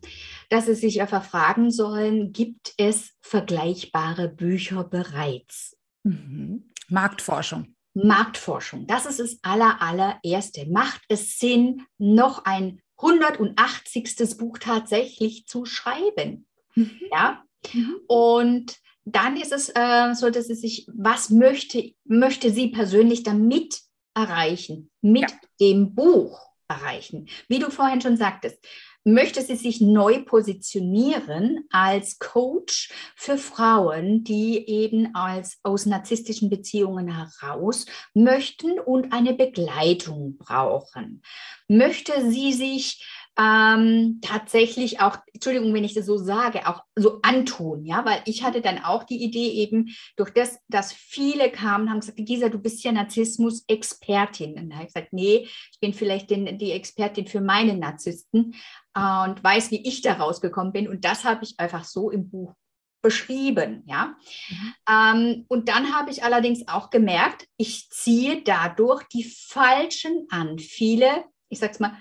dass 0.50 0.66
sie 0.66 0.74
sich 0.74 1.00
einfach 1.00 1.24
fragen 1.24 1.70
sollen, 1.70 2.34
gibt 2.34 2.74
es 2.78 3.12
vergleichbare 3.22 4.28
Bücher 4.28 4.84
bereits? 4.84 5.78
Mhm. 6.02 6.72
Marktforschung. 6.90 7.76
Marktforschung, 7.94 8.88
das 8.88 9.06
ist 9.06 9.20
das 9.20 9.38
aller, 9.44 9.80
allererste. 9.80 10.66
Macht 10.72 11.02
es 11.08 11.38
Sinn, 11.38 11.84
noch 12.00 12.46
ein 12.46 12.82
180. 12.98 14.38
Buch 14.40 14.58
tatsächlich 14.58 15.46
zu 15.46 15.66
schreiben? 15.66 16.48
Mhm. 16.74 17.00
Ja. 17.12 17.44
Mhm. 17.74 17.96
Und 18.08 18.80
dann 19.06 19.38
ist 19.38 19.52
es 19.52 19.70
äh, 19.76 20.16
so, 20.16 20.32
dass 20.32 20.48
sie 20.48 20.56
sich, 20.56 20.88
was 20.92 21.30
möchte, 21.30 21.94
möchte 22.06 22.50
sie 22.50 22.70
persönlich 22.70 23.22
damit 23.22 23.82
erreichen, 24.14 24.90
mit 25.02 25.30
ja. 25.30 25.38
dem 25.60 25.96
Buch 25.96 26.40
erreichen. 26.68 27.28
Wie 27.48 27.60
du 27.60 27.70
vorhin 27.70 28.02
schon 28.02 28.18
sagtest, 28.18 28.66
möchte 29.04 29.42
sie 29.42 29.56
sich 29.56 29.82
neu 29.82 30.24
positionieren 30.24 31.66
als 31.72 32.20
Coach 32.20 32.92
für 33.16 33.38
Frauen, 33.38 34.24
die 34.24 34.68
eben 34.70 35.16
als, 35.16 35.60
aus 35.64 35.86
narzisstischen 35.86 36.50
Beziehungen 36.50 37.08
heraus 37.08 37.86
möchten 38.14 38.80
und 38.80 39.12
eine 39.12 39.34
Begleitung 39.34 40.38
brauchen. 40.38 41.24
Möchte 41.68 42.30
sie 42.30 42.54
sich 42.54 43.04
ähm, 43.38 44.20
tatsächlich 44.22 45.00
auch, 45.00 45.18
Entschuldigung, 45.34 45.74
wenn 45.74 45.84
ich 45.84 45.94
das 45.94 46.06
so 46.06 46.18
sage, 46.18 46.68
auch 46.68 46.84
so 46.96 47.20
antun, 47.22 47.86
ja, 47.86 48.04
weil 48.06 48.22
ich 48.26 48.44
hatte 48.44 48.62
dann 48.62 48.84
auch 48.84 49.04
die 49.04 49.24
Idee 49.24 49.50
eben 49.52 49.96
durch 50.18 50.32
das, 50.32 50.60
dass 50.68 50.92
viele 50.92 51.50
kamen, 51.50 51.90
haben 51.90 52.02
gesagt, 52.02 52.18
Gisa, 52.18 52.50
du 52.50 52.60
bist 52.60 52.84
ja 52.84 52.92
Narzissmus-Expertin. 52.92 54.60
Und 54.60 54.70
da 54.70 54.76
habe 54.76 54.88
ich 54.88 54.94
gesagt, 54.94 55.14
nee, 55.14 55.48
ich 55.72 55.80
bin 55.80 55.94
vielleicht 55.94 56.30
den, 56.30 56.58
die 56.58 56.72
Expertin 56.72 57.28
für 57.28 57.42
meine 57.42 57.76
Narzissten 57.76 58.54
äh, 58.96 59.24
und 59.30 59.44
weiß, 59.44 59.72
wie 59.72 59.88
ich 59.88 60.02
da 60.02 60.14
rausgekommen 60.14 60.74
bin. 60.74 60.88
Und 60.90 61.06
das 61.06 61.24
habe 61.24 61.44
ich 61.44 61.58
einfach 61.58 61.86
so 61.86 62.12
im 62.12 62.30
Buch 62.30 62.54
beschrieben, 63.02 63.84
ja. 63.88 64.16
Mhm. 64.50 64.74
Ähm, 64.90 65.46
und 65.48 65.70
dann 65.70 65.94
habe 65.96 66.12
ich 66.12 66.24
allerdings 66.24 66.68
auch 66.68 66.90
gemerkt, 66.92 67.48
ich 67.58 67.90
ziehe 67.90 68.44
dadurch 68.44 69.04
die 69.08 69.24
Falschen 69.24 70.28
an. 70.30 70.60
Viele, 70.60 71.26
ich 71.50 71.60
sage 71.60 71.74
es 71.74 71.80
mal, 71.80 71.98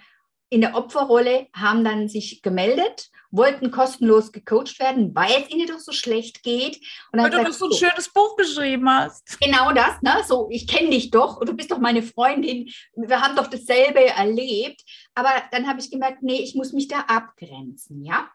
in 0.51 0.61
der 0.61 0.75
Opferrolle 0.75 1.47
haben 1.55 1.85
dann 1.85 2.09
sich 2.09 2.43
gemeldet, 2.43 3.11
wollten 3.31 3.71
kostenlos 3.71 4.33
gecoacht 4.33 4.81
werden, 4.81 5.15
weil 5.15 5.43
es 5.43 5.51
ihnen 5.51 5.69
doch 5.69 5.79
so 5.79 5.93
schlecht 5.93 6.43
geht. 6.43 6.81
Und 7.13 7.21
weil 7.21 7.31
du 7.31 7.39
gesagt, 7.39 7.55
so 7.55 7.67
ein 7.67 7.73
schönes 7.73 8.09
Buch 8.09 8.37
geschrieben 8.37 8.91
hast. 8.91 9.39
Genau 9.41 9.73
das, 9.73 10.03
ne? 10.03 10.23
So, 10.27 10.49
ich 10.51 10.67
kenne 10.67 10.91
dich 10.91 11.13
doch 11.13 11.37
und 11.37 11.49
du 11.49 11.55
bist 11.55 11.71
doch 11.71 11.79
meine 11.79 12.03
Freundin. 12.03 12.69
Wir 12.97 13.21
haben 13.21 13.37
doch 13.37 13.47
dasselbe 13.47 14.05
erlebt. 14.05 14.83
Aber 15.15 15.31
dann 15.53 15.69
habe 15.69 15.79
ich 15.79 15.91
gemerkt, 15.91 16.23
nee, 16.23 16.43
ich 16.43 16.57
muss 16.57 16.73
mich 16.73 16.89
da 16.89 17.01
abgrenzen, 17.01 18.03
ja. 18.05 18.29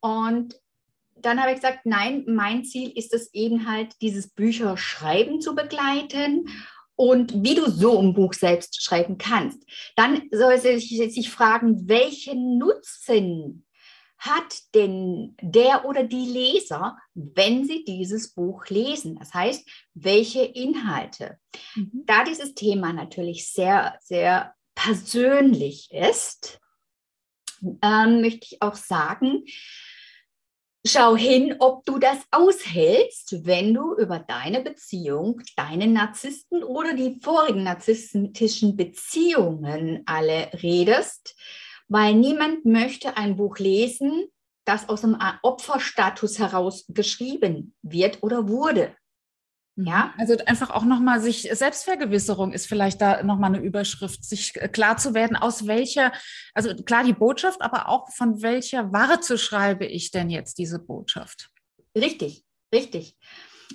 Und 0.00 0.60
dann 1.16 1.40
habe 1.40 1.52
ich 1.52 1.56
gesagt, 1.56 1.86
nein, 1.86 2.24
mein 2.26 2.64
Ziel 2.64 2.92
ist 2.94 3.14
es 3.14 3.32
eben 3.32 3.70
halt, 3.70 3.94
dieses 4.02 4.28
Bücherschreiben 4.28 5.40
zu 5.40 5.54
begleiten 5.54 6.46
und 6.96 7.42
wie 7.42 7.54
du 7.54 7.70
so 7.70 7.98
ein 7.98 8.14
Buch 8.14 8.34
selbst 8.34 8.82
schreiben 8.82 9.18
kannst. 9.18 9.62
Dann 9.96 10.22
soll 10.30 10.58
sie 10.58 10.78
sich 10.78 11.30
fragen, 11.30 11.88
welchen 11.88 12.58
Nutzen 12.58 13.66
hat 14.18 14.74
denn 14.74 15.36
der 15.40 15.84
oder 15.84 16.04
die 16.04 16.24
Leser, 16.24 16.96
wenn 17.14 17.64
sie 17.64 17.84
dieses 17.84 18.32
Buch 18.32 18.66
lesen? 18.68 19.16
Das 19.18 19.34
heißt, 19.34 19.68
welche 19.94 20.44
Inhalte? 20.44 21.38
Mhm. 21.74 22.04
Da 22.06 22.24
dieses 22.24 22.54
Thema 22.54 22.92
natürlich 22.92 23.50
sehr, 23.50 23.98
sehr 24.00 24.54
persönlich 24.74 25.90
ist, 25.92 26.58
ähm, 27.82 28.20
möchte 28.20 28.46
ich 28.50 28.62
auch 28.62 28.74
sagen, 28.74 29.44
Schau 30.86 31.16
hin, 31.16 31.56
ob 31.60 31.86
du 31.86 31.98
das 31.98 32.18
aushältst, 32.30 33.46
wenn 33.46 33.72
du 33.72 33.94
über 33.96 34.18
deine 34.18 34.60
Beziehung, 34.60 35.40
deinen 35.56 35.94
Narzissten 35.94 36.62
oder 36.62 36.92
die 36.92 37.18
vorigen 37.22 37.62
narzisstischen 37.62 38.76
Beziehungen 38.76 40.02
alle 40.04 40.50
redest, 40.62 41.36
weil 41.88 42.14
niemand 42.14 42.66
möchte 42.66 43.16
ein 43.16 43.36
Buch 43.36 43.58
lesen, 43.58 44.26
das 44.66 44.90
aus 44.90 45.04
einem 45.04 45.16
Opferstatus 45.42 46.38
heraus 46.38 46.84
geschrieben 46.88 47.74
wird 47.80 48.22
oder 48.22 48.46
wurde. 48.48 48.94
Ja, 49.76 50.12
mhm. 50.14 50.20
also 50.20 50.36
einfach 50.46 50.70
auch 50.70 50.84
nochmal 50.84 51.20
sich, 51.20 51.48
Selbstvergewisserung 51.50 52.52
ist 52.52 52.66
vielleicht 52.66 53.00
da 53.00 53.22
nochmal 53.22 53.54
eine 53.54 53.64
Überschrift, 53.64 54.24
sich 54.24 54.54
klar 54.72 54.96
zu 54.96 55.14
werden, 55.14 55.36
aus 55.36 55.66
welcher, 55.66 56.12
also 56.54 56.74
klar 56.74 57.04
die 57.04 57.12
Botschaft, 57.12 57.60
aber 57.60 57.88
auch 57.88 58.10
von 58.12 58.42
welcher 58.42 58.92
Warte 58.92 59.36
schreibe 59.36 59.86
ich 59.86 60.10
denn 60.10 60.30
jetzt 60.30 60.58
diese 60.58 60.78
Botschaft? 60.78 61.50
Richtig, 61.96 62.44
richtig. 62.72 63.16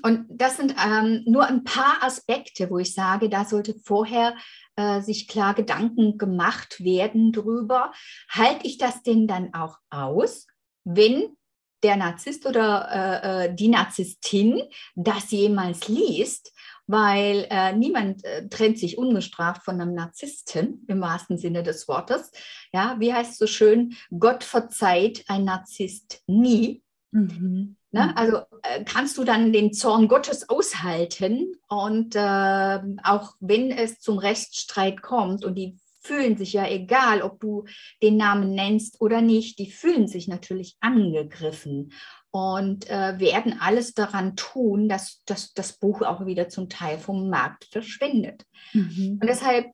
Und 0.04 0.26
das 0.30 0.58
sind 0.58 0.76
ähm, 0.84 1.24
nur 1.26 1.46
ein 1.46 1.64
paar 1.64 2.02
Aspekte, 2.02 2.70
wo 2.70 2.78
ich 2.78 2.94
sage, 2.94 3.28
da 3.30 3.44
sollte 3.44 3.76
vorher 3.84 4.36
äh, 4.78 5.02
sich 5.02 5.28
klar 5.28 5.54
Gedanken 5.54 6.18
gemacht 6.18 6.82
werden 6.82 7.34
drüber. 7.34 7.92
Halte 8.30 8.66
ich 8.66 8.78
das 8.78 9.04
denn 9.04 9.28
dann 9.28 9.54
auch 9.54 9.78
aus, 9.90 10.48
wenn 10.86 11.36
der 11.84 11.96
Narzisst 11.96 12.46
oder 12.46 12.88
äh, 12.92 13.46
äh, 13.46 13.56
die 13.56 13.70
Narzisstin 13.70 14.62
das 14.96 15.32
jemals 15.32 15.88
liest, 15.88 16.54
weil 16.88 17.48
äh, 17.50 17.74
niemand 17.74 18.24
äh, 18.26 18.48
trennt 18.50 18.80
sich 18.80 18.98
ungestraft 18.98 19.64
von 19.64 19.80
einem 19.80 19.94
Narzissten 19.94 20.86
im 20.88 21.02
wahrsten 21.02 21.38
Sinne 21.38 21.64
des 21.64 21.88
Wortes. 21.88 22.32
Ja, 22.74 22.96
wie 23.00 23.14
heißt 23.14 23.34
es 23.34 23.38
so 23.38 23.48
schön? 23.48 23.96
Gott 24.18 24.44
verzeiht 24.44 25.24
ein 25.28 25.46
Narzisst 25.46 26.24
nie. 26.28 26.84
Mhm. 27.12 27.76
Ne? 27.92 28.04
Mhm. 28.04 28.12
Also 28.16 28.38
äh, 28.64 28.84
kannst 28.86 29.18
du 29.18 29.24
dann 29.24 29.52
den 29.54 29.74
Zorn 29.74 30.08
Gottes 30.08 30.50
aushalten 30.50 31.54
und 31.68 32.16
äh, 32.16 32.80
auch 33.04 33.36
wenn 33.40 33.72
es 33.72 34.00
zum 34.00 34.18
Rechtsstreit 34.18 35.02
kommt 35.02 35.44
und 35.44 35.56
die 35.56 35.78
fühlen 36.10 36.38
sich 36.38 36.54
ja, 36.54 36.68
egal 36.68 37.22
ob 37.22 37.40
du 37.40 37.66
den 38.02 38.18
Namen 38.18 38.56
nennst 38.56 39.00
oder 39.00 39.22
nicht, 39.22 39.60
die 39.60 39.70
fühlen 39.70 40.08
sich 40.08 40.28
natürlich 40.28 40.76
angegriffen 40.80 41.92
und 42.32 42.90
äh, 42.90 43.20
werden 43.20 43.60
alles 43.60 43.94
daran 43.94 44.36
tun, 44.36 44.90
dass, 44.90 45.22
dass 45.26 45.54
das 45.54 45.78
Buch 45.78 46.02
auch 46.02 46.26
wieder 46.26 46.50
zum 46.50 46.68
Teil 46.68 46.98
vom 46.98 47.30
Markt 47.30 47.66
verschwindet. 47.66 48.44
Mhm. 48.74 49.20
Und 49.22 49.28
deshalb 49.30 49.68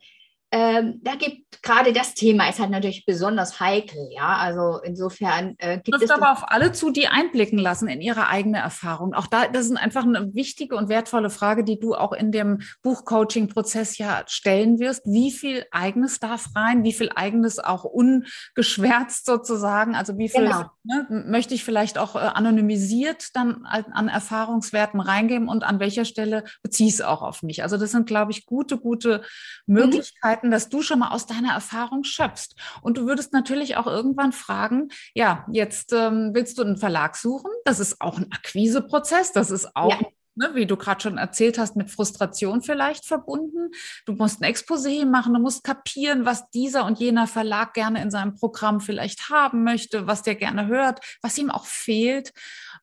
ähm, 0.55 1.01
da 1.03 1.15
gibt 1.15 1.61
gerade 1.61 1.91
das 1.91 2.13
Thema 2.13 2.47
ist 2.47 2.59
halt 2.59 2.69
natürlich 2.69 3.05
besonders 3.05 3.59
heikel, 3.59 4.07
ja. 4.15 4.37
Also 4.37 4.79
insofern 4.81 5.55
äh, 5.57 5.81
gibt 5.81 6.01
es 6.01 6.09
aber 6.09 6.31
auf 6.31 6.49
alle 6.49 6.71
zu, 6.71 6.91
die 6.91 7.07
einblicken 7.07 7.59
lassen 7.59 7.89
in 7.89 7.99
ihre 7.99 8.29
eigene 8.29 8.59
Erfahrung. 8.59 9.13
Auch 9.13 9.27
da, 9.27 9.49
das 9.49 9.65
ist 9.65 9.75
einfach 9.75 10.03
eine 10.03 10.33
wichtige 10.33 10.77
und 10.77 10.87
wertvolle 10.87 11.29
Frage, 11.29 11.65
die 11.65 11.77
du 11.77 11.93
auch 11.93 12.13
in 12.13 12.31
dem 12.31 12.61
Buchcoaching-Prozess 12.83 13.97
ja 13.97 14.23
stellen 14.27 14.79
wirst. 14.79 15.01
Wie 15.05 15.29
viel 15.29 15.65
eigenes 15.71 16.21
darf 16.21 16.47
rein? 16.55 16.85
Wie 16.85 16.93
viel 16.93 17.09
eigenes 17.13 17.59
auch 17.59 17.83
ungeschwärzt 17.83 19.25
sozusagen? 19.25 19.93
Also 19.93 20.17
wie 20.17 20.29
viel 20.29 20.45
genau. 20.45 20.69
ne, 20.83 21.05
möchte 21.09 21.53
ich 21.53 21.65
vielleicht 21.65 21.97
auch 21.97 22.15
äh, 22.15 22.19
anonymisiert 22.19 23.35
dann 23.35 23.65
an, 23.65 23.85
an 23.91 24.07
Erfahrungswerten 24.07 25.01
reingeben 25.01 25.49
und 25.49 25.65
an 25.65 25.81
welcher 25.81 26.05
Stelle 26.05 26.45
beziehe 26.61 26.87
ich 26.87 26.95
es 26.95 27.01
auch 27.01 27.21
auf 27.21 27.43
mich? 27.43 27.61
Also 27.61 27.75
das 27.75 27.91
sind, 27.91 28.07
glaube 28.07 28.31
ich, 28.31 28.45
gute, 28.45 28.77
gute 28.77 29.21
mhm. 29.65 29.75
Möglichkeiten. 29.75 30.44
Mhm 30.44 30.44
Möglichkeiten, 30.45 30.51
dass 30.51 30.69
du 30.69 30.81
schon 30.81 30.99
mal 30.99 31.10
aus 31.10 31.25
deiner 31.25 31.53
Erfahrung 31.53 32.03
schöpfst. 32.03 32.55
Und 32.81 32.97
du 32.97 33.05
würdest 33.05 33.34
natürlich 33.34 33.77
auch 33.77 33.88
irgendwann 33.88 34.31
fragen, 34.31 34.89
ja, 35.13 35.45
jetzt 35.51 35.93
ähm, 35.93 36.31
willst 36.34 36.58
du 36.58 36.63
einen 36.63 36.77
Verlag 36.77 37.15
suchen? 37.15 37.51
Das 37.65 37.79
ist 37.79 38.01
auch 38.01 38.17
ein 38.17 38.31
Akquiseprozess, 38.31 39.31
das 39.31 39.51
ist 39.51 39.75
auch 39.75 39.91
ja. 39.91 40.08
Ne, 40.38 40.49
wie 40.53 40.65
du 40.65 40.75
gerade 40.75 40.99
schon 40.99 41.17
erzählt 41.17 41.58
hast, 41.58 41.77
mit 41.77 41.89
Frustration 41.89 42.62
vielleicht 42.62 43.05
verbunden. 43.05 43.71
Du 44.05 44.12
musst 44.12 44.41
ein 44.41 44.53
Exposé 44.53 45.05
machen, 45.05 45.34
du 45.34 45.39
musst 45.39 45.63
kapieren, 45.63 46.25
was 46.25 46.49
dieser 46.49 46.84
und 46.84 46.99
jener 46.99 47.25
Verlag 47.25 47.73
gerne 47.73 48.01
in 48.01 48.12
seinem 48.12 48.36
Programm 48.36 48.81
vielleicht 48.81 49.29
haben 49.29 49.63
möchte, 49.63 50.08
was 50.08 50.23
der 50.23 50.36
gerne 50.36 50.67
hört, 50.67 50.99
was 51.21 51.38
ihm 51.38 51.49
auch 51.49 51.65
fehlt. 51.65 52.34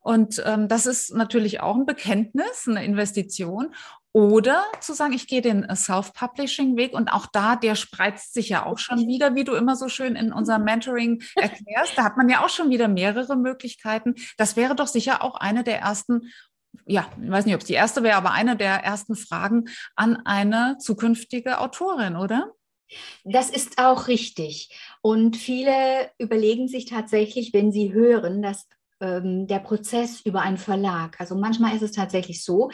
Und 0.01 0.43
ähm, 0.47 0.67
das 0.67 0.87
ist 0.87 1.15
natürlich 1.15 1.61
auch 1.61 1.77
ein 1.77 1.85
Bekenntnis, 1.85 2.67
eine 2.67 2.87
Investition. 2.87 3.75
Oder 4.15 4.65
zu 4.81 4.93
sagen, 4.93 5.15
ich 5.15 5.27
gehe 5.27 5.41
den 5.41 5.65
äh, 5.65 5.75
Self-Publishing-Weg 5.75 6.93
und 6.93 7.09
auch 7.09 7.27
da, 7.27 7.57
der 7.57 7.75
spreizt 7.75 8.35
sich 8.35 8.51
ja 8.51 8.67
auch 8.67 8.79
schon 8.79 9.07
wieder, 9.07 9.35
wie 9.35 9.45
du 9.45 9.55
immer 9.55 9.75
so 9.75 9.89
schön 9.89 10.17
in 10.17 10.33
unserem 10.33 10.65
Mentoring 10.65 11.23
erklärst. 11.37 11.97
Da 11.97 12.05
hat 12.05 12.19
man 12.19 12.29
ja 12.29 12.45
auch 12.45 12.51
schon 12.51 12.69
wieder 12.69 12.89
mehrere 12.89 13.37
Möglichkeiten. 13.37 14.15
Das 14.37 14.57
wäre 14.57 14.75
doch 14.77 14.87
sicher 14.87 15.23
auch 15.23 15.37
eine 15.37 15.65
der 15.65 15.81
ersten, 15.81 16.31
ja, 16.85 17.07
ich 17.23 17.31
weiß 17.31 17.47
nicht, 17.47 17.55
ob 17.55 17.63
es 17.63 17.67
die 17.67 17.73
erste 17.73 18.03
wäre, 18.03 18.17
aber 18.17 18.33
eine 18.33 18.57
der 18.57 18.85
ersten 18.85 19.17
Fragen 19.17 19.65
an 19.97 20.17
eine 20.27 20.77
zukünftige 20.79 21.59
Autorin, 21.59 22.17
oder? 22.17 22.53
Das 23.25 23.49
ist 23.49 23.79
auch 23.79 24.09
richtig. 24.09 24.79
Und 25.01 25.39
viele 25.39 26.11
überlegen 26.19 26.69
sich 26.69 26.85
tatsächlich, 26.85 27.55
wenn 27.55 27.73
sie 27.73 27.95
hören, 27.95 28.43
dass 28.43 28.69
ähm, 29.01 29.47
der 29.47 29.61
Prozess 29.61 30.21
über 30.21 30.43
einen 30.43 30.59
Verlag, 30.59 31.19
also 31.19 31.35
manchmal 31.35 31.75
ist 31.75 31.83
es 31.83 31.93
tatsächlich 31.93 32.45
so, 32.45 32.71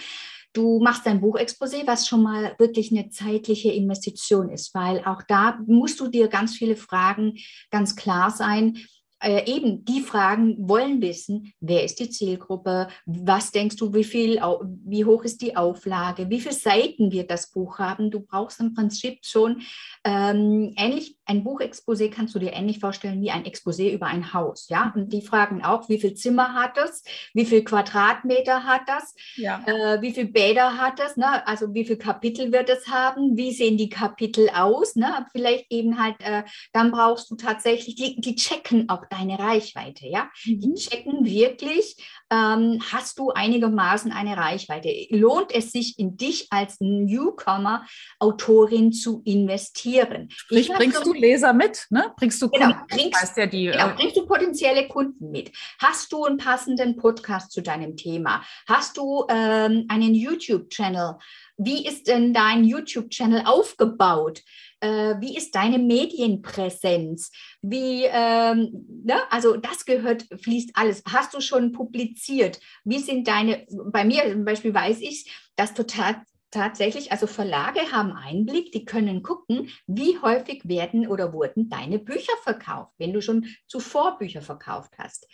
Du 0.53 0.81
machst 0.81 1.07
dein 1.07 1.21
Buchexposé, 1.21 1.87
was 1.87 2.09
schon 2.09 2.23
mal 2.23 2.55
wirklich 2.59 2.91
eine 2.91 3.11
zeitliche 3.11 3.71
Investition 3.71 4.49
ist, 4.49 4.75
weil 4.75 5.05
auch 5.05 5.23
da 5.23 5.59
musst 5.67 6.01
du 6.01 6.09
dir 6.09 6.29
ganz 6.29 6.57
viele 6.57 6.77
Fragen 6.77 7.39
ganz 7.71 7.97
klar 7.97 8.31
sein. 8.31 8.79
Äh, 9.21 9.51
eben 9.51 9.85
die 9.85 10.01
Fragen 10.01 10.69
wollen 10.69 11.01
wissen, 11.01 11.53
wer 11.61 11.85
ist 11.85 11.99
die 11.99 12.11
Zielgruppe, 12.11 12.89
was 13.07 13.51
denkst 13.51 13.77
du, 13.77 13.93
wie 13.95 14.05
viel, 14.05 14.41
wie 14.85 15.05
hoch 15.05 15.25
ist 15.25 15.43
die 15.43 15.57
Auflage, 15.57 16.31
wie 16.31 16.41
viele 16.41 16.55
Seiten 16.55 17.11
wird 17.11 17.31
das 17.31 17.51
Buch 17.51 17.79
haben. 17.79 18.11
Du 18.11 18.21
brauchst 18.21 18.61
im 18.61 18.75
Prinzip 18.75 19.19
schon 19.25 19.63
ähm, 20.05 20.73
ähnlich, 20.77 21.17
ein 21.25 21.45
Buchexposé 21.45 22.11
kannst 22.11 22.35
du 22.35 22.39
dir 22.39 22.53
ähnlich 22.53 22.79
vorstellen 22.79 23.21
wie 23.21 23.31
ein 23.31 23.45
Exposé 23.45 23.93
über 23.93 24.07
ein 24.07 24.33
Haus. 24.33 24.69
Ja, 24.69 24.93
und 24.95 25.13
die 25.13 25.23
fragen 25.23 25.65
auch, 25.65 25.89
wie 25.89 25.99
viel 25.99 26.15
Zimmer 26.15 26.55
hat 26.55 26.79
es, 26.79 27.03
wie 27.35 27.45
viel 27.45 27.65
Quadratmeter 27.65 28.65
hat 28.65 28.83
das, 28.87 29.15
ja. 29.37 29.63
äh, 29.67 30.01
wie 30.01 30.13
viel 30.13 30.27
Bäder 30.27 30.79
hat 30.79 31.01
es, 31.01 31.17
ne? 31.17 31.47
also 31.47 31.75
wie 31.75 31.85
viel 31.85 31.99
Kapitel 31.99 32.53
wird 32.53 32.71
es 32.71 32.89
haben, 32.89 33.37
wie 33.37 33.53
sehen 33.53 33.77
die 33.77 33.91
Kapitel 33.91 34.49
aus, 34.55 34.97
ne? 34.97 35.27
vielleicht 35.33 35.67
eben 35.71 36.03
halt, 36.03 36.17
äh, 36.21 36.45
dann 36.73 36.91
brauchst 36.91 37.31
du 37.31 37.37
tatsächlich, 37.37 37.97
die, 37.97 38.21
die 38.21 38.37
checken 38.37 38.89
auch 38.89 39.08
deine 39.11 39.39
Reichweite, 39.39 40.07
ja, 40.07 40.31
mhm. 40.45 40.61
die 40.61 40.75
checken 40.75 41.25
wirklich, 41.25 41.97
ähm, 42.31 42.81
hast 42.93 43.19
du 43.19 43.31
einigermaßen 43.31 44.13
eine 44.13 44.37
Reichweite. 44.37 44.91
Lohnt 45.11 45.55
es 45.55 45.73
sich 45.73 45.99
in 45.99 46.17
dich 46.17 46.49
als 46.51 46.77
Newcomer, 46.81 47.87
Autorin 48.19 48.93
zu 48.93 49.23
investieren? 49.25 50.29
Sprich, 50.31 50.69
bringst 50.69 51.05
so, 51.05 51.13
du 51.13 51.19
Leser 51.19 51.53
mit? 51.53 51.87
Ne? 51.91 52.13
Bringst 52.17 52.41
du 52.43 52.49
genau, 52.51 52.75
bringst, 52.89 53.37
ja 53.37 53.47
die, 53.47 53.67
genau, 53.67 53.89
äh, 53.89 53.95
bringst 53.95 54.17
du 54.17 54.27
potenzielle 54.27 54.89
Kunden 54.89 55.31
mit? 55.31 55.53
Hast 55.79 56.13
du 56.13 56.25
einen 56.25 56.37
passenden 56.37 56.97
Podcast 56.97 57.53
zu 57.53 57.63
deinem 57.63 57.97
Thema? 57.97 58.43
Hast 58.67 58.97
du 58.97 59.25
ähm, 59.29 59.87
einen 59.89 60.15
YouTube-Channel? 60.15 61.17
Wie 61.57 61.87
ist 61.87 62.07
denn 62.07 62.33
dein 62.33 62.65
YouTube-Channel 62.65 63.43
aufgebaut? 63.45 64.43
Äh, 64.81 65.17
wie 65.21 65.37
ist 65.37 65.55
deine 65.55 65.79
Medienpräsenz? 65.79 67.31
Wie, 67.63 68.05
ähm, 68.05 68.87
ne? 69.05 69.21
also 69.31 69.57
das 69.57 69.85
gehört, 69.85 70.27
fließt 70.43 70.71
alles. 70.75 71.03
Hast 71.07 71.35
du 71.35 71.41
schon 71.41 71.73
publiziert? 71.73 72.61
Wie 72.85 72.99
sind 72.99 73.27
deine, 73.27 73.67
bei 73.87 74.05
mir 74.05 74.31
zum 74.31 74.45
Beispiel 74.45 74.73
weiß 74.73 75.01
ich, 75.01 75.31
dass 75.57 75.75
total 75.75 76.23
tatsächlich, 76.51 77.13
also 77.13 77.27
Verlage 77.27 77.93
haben 77.93 78.13
Einblick, 78.13 78.73
die 78.73 78.85
können 78.85 79.23
gucken, 79.23 79.71
wie 79.87 80.19
häufig 80.21 80.67
werden 80.69 81.07
oder 81.07 81.33
wurden 81.33 81.69
deine 81.69 81.99
Bücher 81.99 82.33
verkauft, 82.43 82.93
wenn 82.99 83.13
du 83.13 83.21
schon 83.21 83.47
zuvor 83.67 84.19
Bücher 84.19 84.43
verkauft 84.43 84.93
hast. 84.99 85.27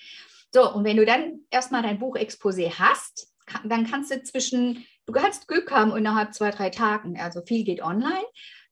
So, 0.53 0.73
und 0.73 0.85
wenn 0.85 0.97
du 0.97 1.05
dann 1.05 1.41
erstmal 1.51 1.83
dein 1.83 1.99
Buchexposé 1.99 2.79
hast, 2.79 3.29
dann 3.65 3.87
kannst 3.87 4.11
du 4.11 4.23
zwischen, 4.23 4.85
du 5.07 5.13
kannst 5.13 5.49
Glück 5.49 5.71
haben 5.71 5.97
innerhalb 5.97 6.35
zwei, 6.35 6.51
drei 6.51 6.71
Tagen, 6.71 7.19
also 7.21 7.43
viel 7.43 7.65
geht 7.65 7.83
online, 7.83 8.25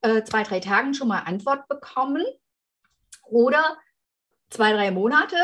äh, 0.03 0.23
zwei, 0.25 0.43
drei 0.43 0.61
Tagen 0.61 0.95
schon 0.95 1.09
mal 1.09 1.21
Antwort 1.21 1.69
bekommen 1.69 2.25
oder 3.25 3.77
zwei, 4.51 4.73
drei 4.73 4.91
Monate, 4.91 5.37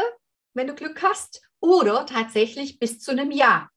wenn 0.54 0.66
du 0.66 0.74
Glück 0.74 1.02
hast, 1.02 1.42
oder 1.60 2.06
tatsächlich 2.06 2.78
bis 2.78 3.00
zu 3.00 3.10
einem 3.10 3.30
Jahr. 3.30 3.70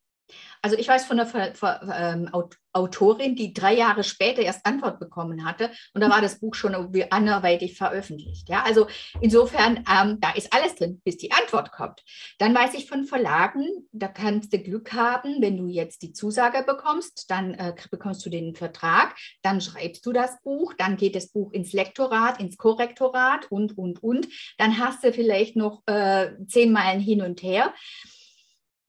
Also 0.61 0.77
ich 0.77 0.87
weiß 0.87 1.05
von 1.05 1.19
einer 1.19 1.53
ähm, 1.93 2.29
Autorin, 2.73 3.35
die 3.35 3.53
drei 3.53 3.75
Jahre 3.75 4.03
später 4.03 4.41
erst 4.41 4.65
Antwort 4.65 4.99
bekommen 4.99 5.43
hatte 5.45 5.71
und 5.93 6.01
da 6.01 6.09
war 6.09 6.21
das 6.21 6.39
Buch 6.39 6.55
schon 6.55 6.75
anderweitig 7.09 7.75
veröffentlicht. 7.75 8.47
Ja, 8.47 8.63
also 8.63 8.87
insofern, 9.19 9.83
ähm, 9.91 10.19
da 10.21 10.31
ist 10.31 10.53
alles 10.53 10.75
drin, 10.75 11.01
bis 11.03 11.17
die 11.17 11.31
Antwort 11.31 11.71
kommt. 11.71 12.01
Dann 12.37 12.55
weiß 12.55 12.73
ich 12.75 12.87
von 12.87 13.05
Verlagen, 13.05 13.65
da 13.91 14.07
kannst 14.07 14.53
du 14.53 14.59
Glück 14.59 14.93
haben, 14.93 15.41
wenn 15.41 15.57
du 15.57 15.67
jetzt 15.67 16.01
die 16.01 16.13
Zusage 16.13 16.63
bekommst, 16.63 17.29
dann 17.29 17.53
äh, 17.55 17.73
bekommst 17.89 18.25
du 18.25 18.29
den 18.29 18.55
Vertrag, 18.55 19.15
dann 19.41 19.59
schreibst 19.59 20.05
du 20.05 20.13
das 20.13 20.41
Buch, 20.41 20.73
dann 20.77 20.95
geht 20.95 21.15
das 21.15 21.31
Buch 21.31 21.51
ins 21.51 21.73
Lektorat, 21.73 22.39
ins 22.39 22.57
Korrektorat 22.57 23.51
und, 23.51 23.77
und, 23.77 24.01
und. 24.01 24.27
Dann 24.57 24.77
hast 24.77 25.03
du 25.03 25.11
vielleicht 25.11 25.55
noch 25.55 25.81
äh, 25.87 26.31
zehn 26.47 26.71
Meilen 26.71 27.01
hin 27.01 27.21
und 27.21 27.43
her 27.43 27.73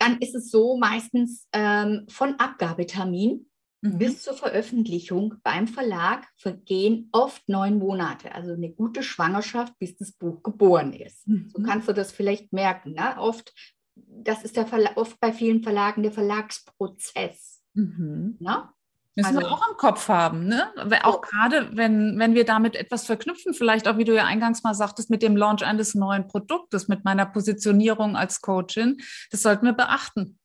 dann 0.03 0.19
ist 0.19 0.35
es 0.35 0.51
so 0.51 0.77
meistens 0.77 1.47
ähm, 1.53 2.07
von 2.09 2.35
Abgabetermin 2.41 3.47
mhm. 3.83 3.99
bis 3.99 4.23
zur 4.23 4.35
Veröffentlichung 4.35 5.37
beim 5.45 5.69
Verlag 5.69 6.27
vergehen 6.37 7.09
oft 7.13 7.49
neun 7.49 7.79
Monate. 7.79 8.35
Also 8.35 8.53
eine 8.53 8.73
gute 8.73 9.05
Schwangerschaft, 9.05 9.79
bis 9.79 9.97
das 9.97 10.11
Buch 10.11 10.43
geboren 10.43 10.93
ist. 10.93 11.29
Mhm. 11.29 11.51
So 11.55 11.63
kannst 11.63 11.87
du 11.87 11.93
das 11.93 12.11
vielleicht 12.11 12.53
merken. 12.53 12.95
Ne? 12.95 13.17
Oft, 13.17 13.55
das 13.95 14.43
ist 14.43 14.57
der 14.57 14.67
Verla 14.67 14.91
oft 14.97 15.21
bei 15.21 15.33
vielen 15.33 15.63
Verlagen 15.63 16.03
der 16.03 16.11
Verlagsprozess. 16.11 17.63
Mhm. 17.75 18.39
Ne? 18.41 18.69
Müssen 19.15 19.37
also, 19.37 19.41
wir 19.41 19.53
auch 19.53 19.69
im 19.69 19.77
Kopf 19.77 20.09
haben, 20.09 20.47
ne? 20.47 20.73
Auch 21.03 21.21
gerade, 21.21 21.69
wenn, 21.77 22.19
wenn 22.19 22.35
wir 22.35 22.47
damit 22.47 22.77
etwas 22.77 23.05
verknüpfen, 23.05 23.53
vielleicht 23.53 23.87
auch, 23.87 23.99
wie 23.99 24.05
du 24.05 24.15
ja 24.15 24.25
eingangs 24.25 24.63
mal 24.63 24.75
sagtest, 24.75 25.11
mit 25.11 25.23
dem 25.23 25.37
Launch 25.37 25.63
eines 25.63 25.95
neuen 25.95 26.29
Produktes, 26.29 26.89
mit 26.89 27.05
meiner 27.05 27.27
Positionierung 27.27 28.17
als 28.17 28.41
Coachin, 28.41 29.03
das 29.31 29.43
sollten 29.43 29.67
wir 29.67 29.75
beachten. 29.75 30.39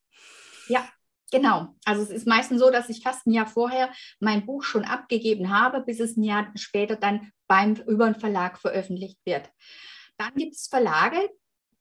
Ja, 0.68 0.86
genau. 1.32 1.76
Also 1.86 2.02
es 2.02 2.10
ist 2.10 2.28
meistens 2.28 2.60
so, 2.60 2.70
dass 2.70 2.90
ich 2.90 3.04
fast 3.04 3.26
ein 3.26 3.32
Jahr 3.32 3.48
vorher 3.48 3.90
mein 4.20 4.46
Buch 4.46 4.64
schon 4.64 4.84
abgegeben 4.84 5.50
habe, 5.50 5.82
bis 5.82 6.02
es 6.02 6.18
ein 6.18 6.24
Jahr 6.24 6.52
später 6.56 6.98
dann 6.98 7.32
beim 7.48 7.76
über 7.88 8.12
den 8.12 8.20
Verlag 8.20 8.60
veröffentlicht 8.60 9.20
wird. 9.26 9.50
Dann 10.18 10.34
gibt 10.36 10.56
es 10.56 10.68
Verlage, 10.68 11.30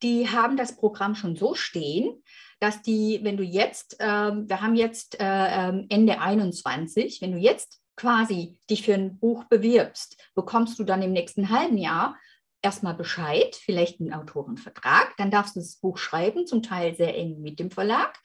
die 0.03 0.29
haben 0.29 0.57
das 0.57 0.77
Programm 0.77 1.15
schon 1.15 1.37
so 1.37 1.55
stehen, 1.55 2.23
dass 2.61 2.83
die, 2.83 3.21
wenn 3.23 3.37
du 3.37 3.43
jetzt, 3.43 4.01
äh, 4.01 4.05
wir 4.05 4.61
haben 4.61 4.77
jetzt 4.77 5.21
äh, 5.21 5.25
ähm, 5.69 5.87
Ende 5.89 6.21
21, 6.21 7.21
wenn 7.21 7.33
du 7.33 7.39
jetzt 7.39 7.81
quasi 7.97 8.59
dich 8.69 8.83
für 8.83 8.95
ein 8.95 9.19
Buch 9.19 9.45
bewirbst, 9.45 10.17
bekommst 10.35 10.79
du 10.79 10.85
dann 10.85 11.03
im 11.03 11.13
nächsten 11.13 11.51
halben 11.51 11.79
Jahr 11.79 12.17
erstmal 12.63 12.95
Bescheid, 12.95 13.55
vielleicht 13.55 14.01
einen 14.01 14.13
Autorenvertrag, 14.13 15.17
dann 15.17 15.31
darfst 15.31 15.57
du 15.57 15.61
das 15.61 15.77
Buch 15.77 15.99
schreiben, 15.99 16.47
zum 16.47 16.63
Teil 16.63 16.97
sehr 16.97 17.17
eng 17.17 17.41
mit 17.41 17.59
dem 17.59 17.71
Verlag. 17.71 18.19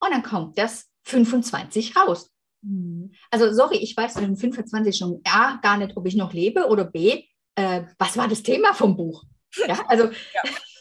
Und 0.00 0.10
dann 0.12 0.22
kommt 0.22 0.58
das 0.58 0.90
25 1.04 1.96
raus. 1.96 2.30
Mhm. 2.62 3.12
Also, 3.30 3.52
sorry, 3.52 3.76
ich 3.76 3.96
weiß 3.96 4.16
in 4.16 4.36
25 4.36 4.96
schon 4.96 5.20
A, 5.24 5.58
gar 5.62 5.78
nicht, 5.78 5.96
ob 5.96 6.06
ich 6.06 6.16
noch 6.16 6.32
lebe 6.32 6.66
oder 6.66 6.84
B, 6.84 7.24
äh, 7.54 7.82
was 7.98 8.16
war 8.16 8.28
das 8.28 8.42
Thema 8.42 8.74
vom 8.74 8.96
Buch? 8.96 9.24
Ja, 9.66 9.84
also 9.88 10.04
ja. 10.04 10.42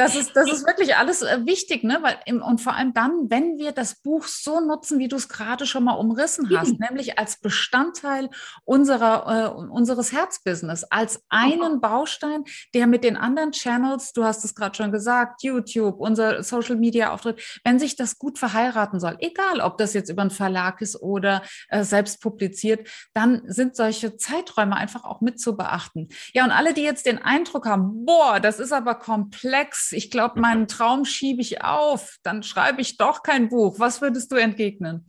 Das 0.00 0.16
ist, 0.16 0.34
das 0.34 0.50
ist 0.50 0.66
wirklich 0.66 0.96
alles 0.96 1.20
äh, 1.20 1.44
wichtig, 1.44 1.84
ne? 1.84 1.98
Weil 2.00 2.16
im, 2.24 2.40
und 2.40 2.60
vor 2.60 2.74
allem 2.74 2.94
dann, 2.94 3.28
wenn 3.28 3.58
wir 3.58 3.72
das 3.72 3.96
Buch 3.96 4.24
so 4.24 4.58
nutzen, 4.60 4.98
wie 4.98 5.08
du 5.08 5.16
es 5.16 5.28
gerade 5.28 5.66
schon 5.66 5.84
mal 5.84 5.92
umrissen 5.92 6.48
hast, 6.56 6.72
mhm. 6.72 6.86
nämlich 6.88 7.18
als 7.18 7.38
Bestandteil 7.38 8.30
unserer, 8.64 9.54
äh, 9.54 9.60
unseres 9.70 10.12
Herzbusiness, 10.12 10.84
als 10.84 11.22
einen 11.28 11.82
Baustein, 11.82 12.44
der 12.72 12.86
mit 12.86 13.04
den 13.04 13.18
anderen 13.18 13.52
Channels, 13.52 14.14
du 14.14 14.24
hast 14.24 14.42
es 14.42 14.54
gerade 14.54 14.74
schon 14.74 14.90
gesagt, 14.90 15.42
YouTube, 15.42 16.00
unser 16.00 16.42
Social 16.42 16.76
Media 16.76 17.12
Auftritt, 17.12 17.60
wenn 17.62 17.78
sich 17.78 17.94
das 17.94 18.18
gut 18.18 18.38
verheiraten 18.38 19.00
soll, 19.00 19.18
egal 19.20 19.60
ob 19.60 19.76
das 19.76 19.92
jetzt 19.92 20.08
über 20.08 20.22
einen 20.22 20.30
Verlag 20.30 20.80
ist 20.80 20.96
oder 21.02 21.42
äh, 21.68 21.84
selbst 21.84 22.22
publiziert, 22.22 22.88
dann 23.12 23.42
sind 23.48 23.76
solche 23.76 24.16
Zeiträume 24.16 24.76
einfach 24.76 25.04
auch 25.04 25.20
mit 25.20 25.38
zu 25.38 25.58
beachten. 25.58 26.08
Ja, 26.32 26.44
und 26.44 26.52
alle, 26.52 26.72
die 26.72 26.82
jetzt 26.82 27.04
den 27.04 27.18
Eindruck 27.18 27.66
haben, 27.66 28.06
boah, 28.06 28.40
das 28.40 28.60
ist 28.60 28.72
aber 28.72 28.94
komplex, 28.94 29.89
ich 29.92 30.10
glaube, 30.10 30.40
meinen 30.40 30.68
Traum 30.68 31.04
schiebe 31.04 31.40
ich 31.40 31.62
auf, 31.62 32.18
dann 32.22 32.42
schreibe 32.42 32.80
ich 32.80 32.96
doch 32.96 33.22
kein 33.22 33.48
Buch. 33.48 33.78
Was 33.78 34.00
würdest 34.00 34.32
du 34.32 34.36
entgegnen? 34.36 35.06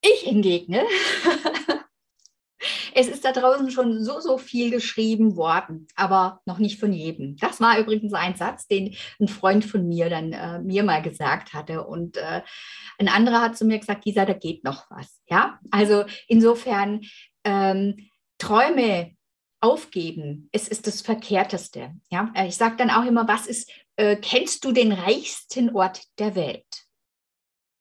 Ich 0.00 0.26
entgegne. 0.26 0.84
Es 2.94 3.06
ist 3.06 3.24
da 3.24 3.30
draußen 3.30 3.70
schon 3.70 4.02
so, 4.02 4.18
so 4.18 4.38
viel 4.38 4.72
geschrieben 4.72 5.36
worden, 5.36 5.86
aber 5.94 6.40
noch 6.46 6.58
nicht 6.58 6.80
von 6.80 6.92
jedem. 6.92 7.36
Das 7.36 7.60
war 7.60 7.78
übrigens 7.78 8.12
ein 8.12 8.34
Satz, 8.34 8.66
den 8.66 8.96
ein 9.20 9.28
Freund 9.28 9.64
von 9.64 9.86
mir 9.86 10.10
dann 10.10 10.32
äh, 10.32 10.58
mir 10.58 10.82
mal 10.82 11.00
gesagt 11.00 11.54
hatte. 11.54 11.86
Und 11.86 12.16
äh, 12.16 12.42
ein 12.98 13.08
anderer 13.08 13.40
hat 13.40 13.56
zu 13.56 13.64
mir 13.64 13.78
gesagt, 13.78 14.02
Gisa, 14.02 14.24
da 14.24 14.32
geht 14.32 14.64
noch 14.64 14.90
was. 14.90 15.20
Ja, 15.28 15.60
also 15.70 16.04
insofern 16.26 17.02
ähm, 17.44 18.08
Träume 18.38 19.12
aufgeben, 19.60 20.48
es 20.52 20.68
ist 20.68 20.86
das 20.86 21.00
Verkehrteste. 21.00 21.94
Ja? 22.10 22.32
Äh, 22.34 22.48
ich 22.48 22.56
sage 22.56 22.76
dann 22.76 22.90
auch 22.90 23.04
immer, 23.04 23.26
was 23.28 23.46
ist, 23.46 23.70
äh, 23.96 24.16
kennst 24.16 24.64
du 24.64 24.72
den 24.72 24.92
reichsten 24.92 25.74
Ort 25.74 26.02
der 26.18 26.34
Welt? 26.34 26.66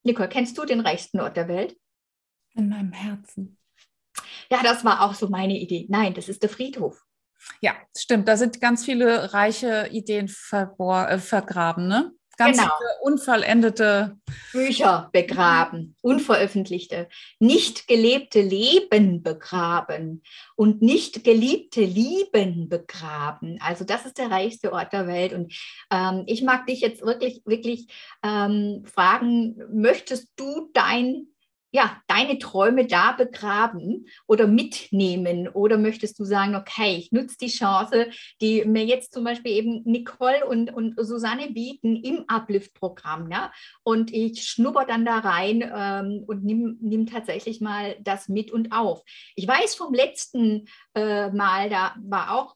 Nicole, 0.03 0.29
kennst 0.29 0.57
du 0.57 0.65
den 0.65 0.79
reichsten 0.79 1.19
Ort 1.19 1.37
der 1.37 1.47
Welt? 1.47 1.77
In 2.53 2.69
meinem 2.69 2.91
Herzen. 2.91 3.57
Ja, 4.49 4.63
das 4.63 4.83
war 4.85 5.01
auch 5.01 5.13
so 5.13 5.27
meine 5.27 5.57
Idee. 5.57 5.85
Nein, 5.89 6.13
das 6.13 6.29
ist 6.29 6.41
der 6.41 6.49
Friedhof. 6.49 7.03
Ja, 7.61 7.75
stimmt. 7.95 8.27
Da 8.27 8.37
sind 8.37 8.61
ganz 8.61 8.85
viele 8.85 9.33
reiche 9.33 9.89
Ideen 9.91 10.27
äh, 10.51 11.17
vergraben, 11.19 11.87
ne? 11.87 12.11
Ganz 12.37 12.57
genau. 12.59 12.71
unvollendete 13.01 14.17
Bücher 14.51 15.09
begraben, 15.11 15.95
unveröffentlichte, 16.01 17.09
nicht 17.39 17.87
gelebte 17.87 18.41
Leben 18.41 19.23
begraben 19.23 20.21
und 20.55 20.83
nicht 20.83 21.23
geliebte 21.23 21.81
Lieben 21.81 22.69
begraben. 22.69 23.57
Also 23.59 23.85
das 23.85 24.05
ist 24.05 24.19
der 24.19 24.29
reichste 24.29 24.71
Ort 24.71 24.93
der 24.93 25.07
Welt. 25.07 25.33
Und 25.33 25.51
ähm, 25.91 26.23
ich 26.27 26.43
mag 26.43 26.67
dich 26.67 26.81
jetzt 26.81 27.01
wirklich, 27.01 27.41
wirklich 27.45 27.87
ähm, 28.23 28.83
fragen, 28.85 29.59
möchtest 29.71 30.29
du 30.35 30.69
dein 30.73 31.27
ja, 31.77 32.01
deine 32.07 32.39
Träume 32.39 32.87
da 32.87 33.11
begraben 33.11 34.07
oder 34.25 34.47
mitnehmen? 34.47 35.47
Oder 35.47 35.77
möchtest 35.77 36.17
du 36.17 36.25
sagen, 36.25 36.55
okay, 36.55 36.95
ich 36.97 37.11
nutze 37.11 37.37
die 37.39 37.49
Chance, 37.49 38.07
die 38.41 38.65
mir 38.65 38.83
jetzt 38.83 39.13
zum 39.13 39.23
Beispiel 39.23 39.51
eben 39.51 39.83
Nicole 39.85 40.47
und, 40.47 40.73
und 40.73 40.95
Susanne 40.97 41.51
bieten 41.51 41.95
im 41.95 42.25
Uplift-Programm, 42.27 43.29
ja? 43.31 43.51
Und 43.83 44.11
ich 44.11 44.43
schnupper 44.43 44.85
dann 44.85 45.05
da 45.05 45.19
rein 45.19 45.61
ähm, 45.61 46.23
und 46.25 46.43
nimm, 46.43 46.77
nimm 46.81 47.05
tatsächlich 47.05 47.61
mal 47.61 47.95
das 48.01 48.27
mit 48.27 48.51
und 48.51 48.71
auf. 48.71 49.03
Ich 49.35 49.47
weiß 49.47 49.75
vom 49.75 49.93
letzten 49.93 50.67
äh, 50.95 51.29
Mal, 51.29 51.69
da 51.69 51.95
war 52.01 52.33
auch 52.33 52.55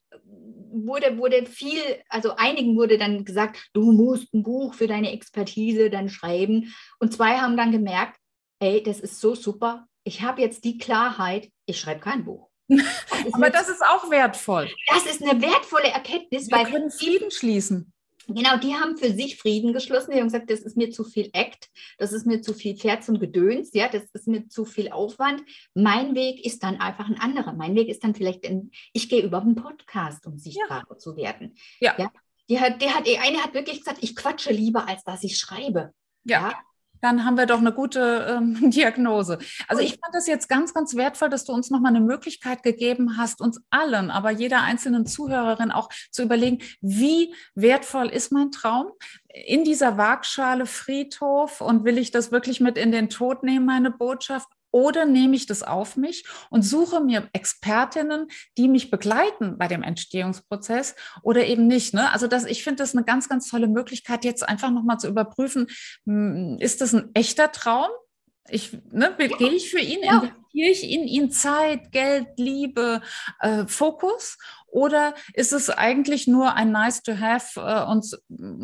wurde, 0.73 1.17
wurde 1.17 1.45
viel, 1.45 1.81
also 2.09 2.35
einigen 2.37 2.75
wurde 2.75 2.97
dann 2.97 3.23
gesagt, 3.23 3.69
du 3.73 3.91
musst 3.91 4.33
ein 4.33 4.41
Buch 4.41 4.73
für 4.73 4.87
deine 4.87 5.11
Expertise 5.11 5.89
dann 5.89 6.09
schreiben. 6.09 6.73
Und 6.99 7.13
zwei 7.13 7.37
haben 7.37 7.57
dann 7.57 7.71
gemerkt, 7.71 8.20
ey, 8.61 8.81
das 8.81 8.99
ist 8.99 9.19
so 9.19 9.35
super, 9.35 9.87
ich 10.03 10.21
habe 10.21 10.41
jetzt 10.41 10.63
die 10.63 10.77
Klarheit, 10.77 11.51
ich 11.65 11.79
schreibe 11.79 11.99
kein 11.99 12.23
Buch. 12.23 12.49
Das 13.23 13.33
Aber 13.33 13.49
das 13.51 13.69
ist 13.69 13.83
auch 13.83 14.09
wertvoll. 14.09 14.67
Das 14.87 15.05
ist 15.05 15.21
eine 15.21 15.39
wertvolle 15.39 15.89
Erkenntnis. 15.89 16.49
Wir 16.49 16.57
weil 16.57 16.65
können 16.65 16.89
Frieden 16.89 17.29
schließen. 17.29 17.93
Genau, 18.27 18.57
die 18.57 18.73
haben 18.73 18.97
für 18.97 19.11
sich 19.11 19.37
Frieden 19.37 19.73
geschlossen. 19.73 20.11
Die 20.11 20.17
haben 20.17 20.27
gesagt, 20.27 20.49
das 20.49 20.61
ist 20.61 20.75
mir 20.75 20.89
zu 20.89 21.03
viel 21.03 21.29
Act, 21.33 21.69
das 21.99 22.13
ist 22.13 22.25
mir 22.25 22.41
zu 22.41 22.53
viel 22.53 22.75
Pferd 22.75 23.03
zum 23.03 23.19
Gedöns, 23.19 23.71
ja, 23.73 23.89
das 23.89 24.03
ist 24.13 24.27
mir 24.27 24.47
zu 24.47 24.65
viel 24.65 24.91
Aufwand. 24.91 25.43
Mein 25.75 26.15
Weg 26.15 26.43
ist 26.43 26.63
dann 26.63 26.79
einfach 26.79 27.07
ein 27.07 27.19
anderer. 27.19 27.53
Mein 27.53 27.75
Weg 27.75 27.89
ist 27.89 28.03
dann 28.03 28.15
vielleicht, 28.15 28.47
ein, 28.47 28.71
ich 28.93 29.09
gehe 29.09 29.21
über 29.21 29.41
einen 29.41 29.55
Podcast, 29.55 30.25
um 30.25 30.39
sichtbarer 30.39 30.87
ja. 30.89 30.97
zu 30.97 31.15
werden. 31.15 31.55
Ja. 31.79 31.95
ja. 31.99 32.11
Die 32.49 32.59
hat, 32.59 32.81
der 32.81 32.95
hat, 32.95 33.05
die 33.05 33.19
eine 33.19 33.43
hat 33.43 33.53
wirklich 33.53 33.79
gesagt, 33.79 33.99
ich 34.01 34.15
quatsche 34.15 34.51
lieber, 34.51 34.87
als 34.87 35.03
dass 35.03 35.23
ich 35.23 35.37
schreibe. 35.37 35.93
ja? 36.23 36.49
ja? 36.49 36.59
Dann 37.01 37.25
haben 37.25 37.37
wir 37.37 37.45
doch 37.45 37.59
eine 37.59 37.73
gute 37.73 38.27
ähm, 38.29 38.57
Diagnose. 38.71 39.39
Also 39.67 39.81
ich 39.81 39.97
fand 39.99 40.13
das 40.13 40.27
jetzt 40.27 40.47
ganz, 40.47 40.73
ganz 40.73 40.95
wertvoll, 40.95 41.29
dass 41.29 41.45
du 41.45 41.53
uns 41.53 41.69
nochmal 41.69 41.95
eine 41.95 42.05
Möglichkeit 42.05 42.63
gegeben 42.63 43.17
hast, 43.17 43.41
uns 43.41 43.59
allen, 43.69 44.11
aber 44.11 44.31
jeder 44.31 44.61
einzelnen 44.61 45.05
Zuhörerin 45.05 45.71
auch 45.71 45.89
zu 46.11 46.23
überlegen, 46.23 46.59
wie 46.81 47.33
wertvoll 47.55 48.07
ist 48.07 48.31
mein 48.31 48.51
Traum? 48.51 48.91
In 49.27 49.63
dieser 49.63 49.97
Waagschale 49.97 50.65
Friedhof 50.65 51.61
und 51.61 51.83
will 51.83 51.97
ich 51.97 52.11
das 52.11 52.31
wirklich 52.31 52.59
mit 52.59 52.77
in 52.77 52.91
den 52.91 53.09
Tod 53.09 53.43
nehmen, 53.43 53.65
meine 53.65 53.91
Botschaft? 53.91 54.47
Oder 54.71 55.05
nehme 55.05 55.35
ich 55.35 55.45
das 55.45 55.63
auf 55.63 55.97
mich 55.97 56.25
und 56.49 56.63
suche 56.63 57.01
mir 57.01 57.29
Expertinnen, 57.33 58.27
die 58.57 58.67
mich 58.67 58.89
begleiten 58.89 59.57
bei 59.57 59.67
dem 59.67 59.83
Entstehungsprozess 59.83 60.95
oder 61.21 61.45
eben 61.45 61.67
nicht. 61.67 61.93
Ne? 61.93 62.11
Also 62.11 62.27
das, 62.27 62.45
ich 62.45 62.63
finde 62.63 62.83
das 62.83 62.95
eine 62.95 63.03
ganz, 63.03 63.29
ganz 63.29 63.49
tolle 63.49 63.67
Möglichkeit, 63.67 64.25
jetzt 64.25 64.47
einfach 64.47 64.71
nochmal 64.71 64.97
zu 64.97 65.07
überprüfen, 65.07 65.67
hm, 66.05 66.57
ist 66.59 66.81
das 66.81 66.93
ein 66.93 67.11
echter 67.13 67.51
Traum? 67.51 67.89
Ich, 68.49 68.77
ne, 68.91 69.15
gehe 69.17 69.51
ich 69.51 69.69
für 69.69 69.79
ihn, 69.79 70.03
ja. 70.03 70.13
investiere 70.13 70.69
ich 70.69 70.89
in 70.89 71.07
ihn 71.07 71.31
Zeit, 71.31 71.91
Geld, 71.91 72.27
Liebe, 72.37 73.01
äh, 73.39 73.65
Fokus? 73.67 74.37
Oder 74.67 75.13
ist 75.33 75.51
es 75.51 75.69
eigentlich 75.69 76.27
nur 76.27 76.55
ein 76.55 76.71
Nice 76.71 77.03
to 77.03 77.19
have 77.19 77.59
äh, 77.59 77.89
und 77.89 78.05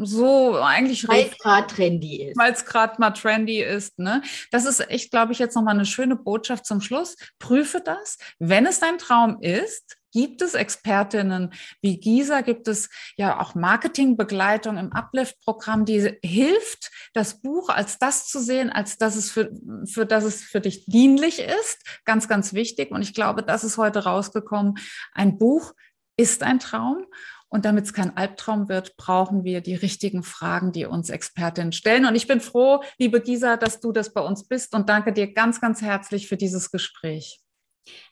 so 0.05 0.57
eigentlich. 0.57 1.07
Weil 1.07 1.27
es 1.27 1.37
gerade 1.37 1.67
trendy 1.67 2.23
ist. 2.23 2.37
Weil 2.37 2.53
es 2.53 2.65
gerade 2.65 2.95
mal 2.99 3.11
trendy 3.11 3.61
ist. 3.61 3.99
Ne? 3.99 4.21
Das 4.51 4.65
ist 4.65 4.79
echt, 4.89 5.11
glaube 5.11 5.33
ich, 5.33 5.39
jetzt 5.39 5.55
nochmal 5.55 5.75
eine 5.75 5.85
schöne 5.85 6.15
Botschaft 6.15 6.65
zum 6.65 6.79
Schluss. 6.79 7.17
Prüfe 7.39 7.81
das. 7.81 8.17
Wenn 8.39 8.65
es 8.65 8.79
dein 8.79 8.97
Traum 8.97 9.41
ist, 9.41 9.97
gibt 10.17 10.41
es 10.41 10.55
Expertinnen 10.55 11.53
wie 11.83 11.99
Gisa, 11.99 12.41
gibt 12.41 12.67
es 12.67 12.89
ja 13.17 13.39
auch 13.39 13.53
Marketingbegleitung 13.53 14.77
im 14.77 14.91
Uplift-Programm, 14.91 15.85
die 15.85 16.17
hilft, 16.23 16.89
das 17.13 17.39
Buch 17.39 17.69
als 17.69 17.99
das 17.99 18.25
zu 18.25 18.39
sehen, 18.39 18.71
als 18.71 18.97
dass 18.97 19.15
es 19.15 19.29
für, 19.29 19.51
für 19.85 20.07
das 20.07 20.23
es 20.23 20.41
für 20.41 20.59
dich 20.59 20.85
dienlich 20.85 21.37
ist. 21.37 21.83
Ganz, 22.03 22.27
ganz 22.27 22.53
wichtig. 22.53 22.89
Und 22.89 23.03
ich 23.03 23.13
glaube, 23.13 23.43
das 23.43 23.63
ist 23.63 23.77
heute 23.77 24.05
rausgekommen. 24.05 24.79
Ein 25.13 25.37
Buch, 25.37 25.73
ist 26.17 26.41
ein 26.41 26.57
Traum. 26.57 27.05
Und 27.47 27.65
damit 27.65 27.85
es 27.85 27.93
kein 27.93 28.17
Albtraum 28.17 28.69
wird, 28.69 28.97
brauchen 28.97 29.43
wir 29.43 29.61
die 29.61 29.75
richtigen 29.75 30.23
Fragen, 30.23 30.71
die 30.71 30.87
uns 30.87 31.11
Expertinnen 31.11 31.73
stellen. 31.73 32.07
Und 32.07 32.15
ich 32.15 32.25
bin 32.25 32.41
froh, 32.41 32.81
liebe 32.97 33.21
Gisa, 33.21 33.55
dass 33.55 33.81
du 33.81 33.91
das 33.91 34.13
bei 34.13 34.21
uns 34.21 34.47
bist 34.47 34.73
und 34.73 34.89
danke 34.89 35.13
dir 35.13 35.31
ganz, 35.31 35.61
ganz 35.61 35.83
herzlich 35.83 36.27
für 36.27 36.37
dieses 36.37 36.71
Gespräch. 36.71 37.39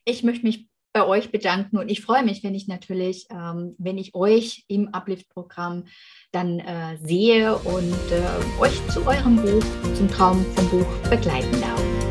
Ich 0.05 0.21
möchte 0.21 0.45
mich 0.45 0.69
bei 0.95 1.05
euch 1.05 1.29
bedanken 1.29 1.77
und 1.77 1.89
ich 1.89 2.01
freue 2.01 2.23
mich, 2.23 2.41
wenn 2.41 2.55
ich 2.55 2.69
natürlich, 2.69 3.27
ähm, 3.29 3.75
wenn 3.77 3.97
ich 3.97 4.15
euch 4.15 4.63
im 4.69 4.93
Uplift-Programm 4.93 5.87
dann 6.31 6.59
äh, 6.59 6.97
sehe 7.03 7.57
und 7.57 8.11
äh, 8.11 8.61
euch 8.61 8.79
zu 8.87 9.05
eurem 9.05 9.35
Buch, 9.35 9.65
zum 9.93 10.09
Traum 10.09 10.45
vom 10.55 10.69
Buch 10.69 10.87
begleiten 11.09 11.59
darf. 11.59 12.04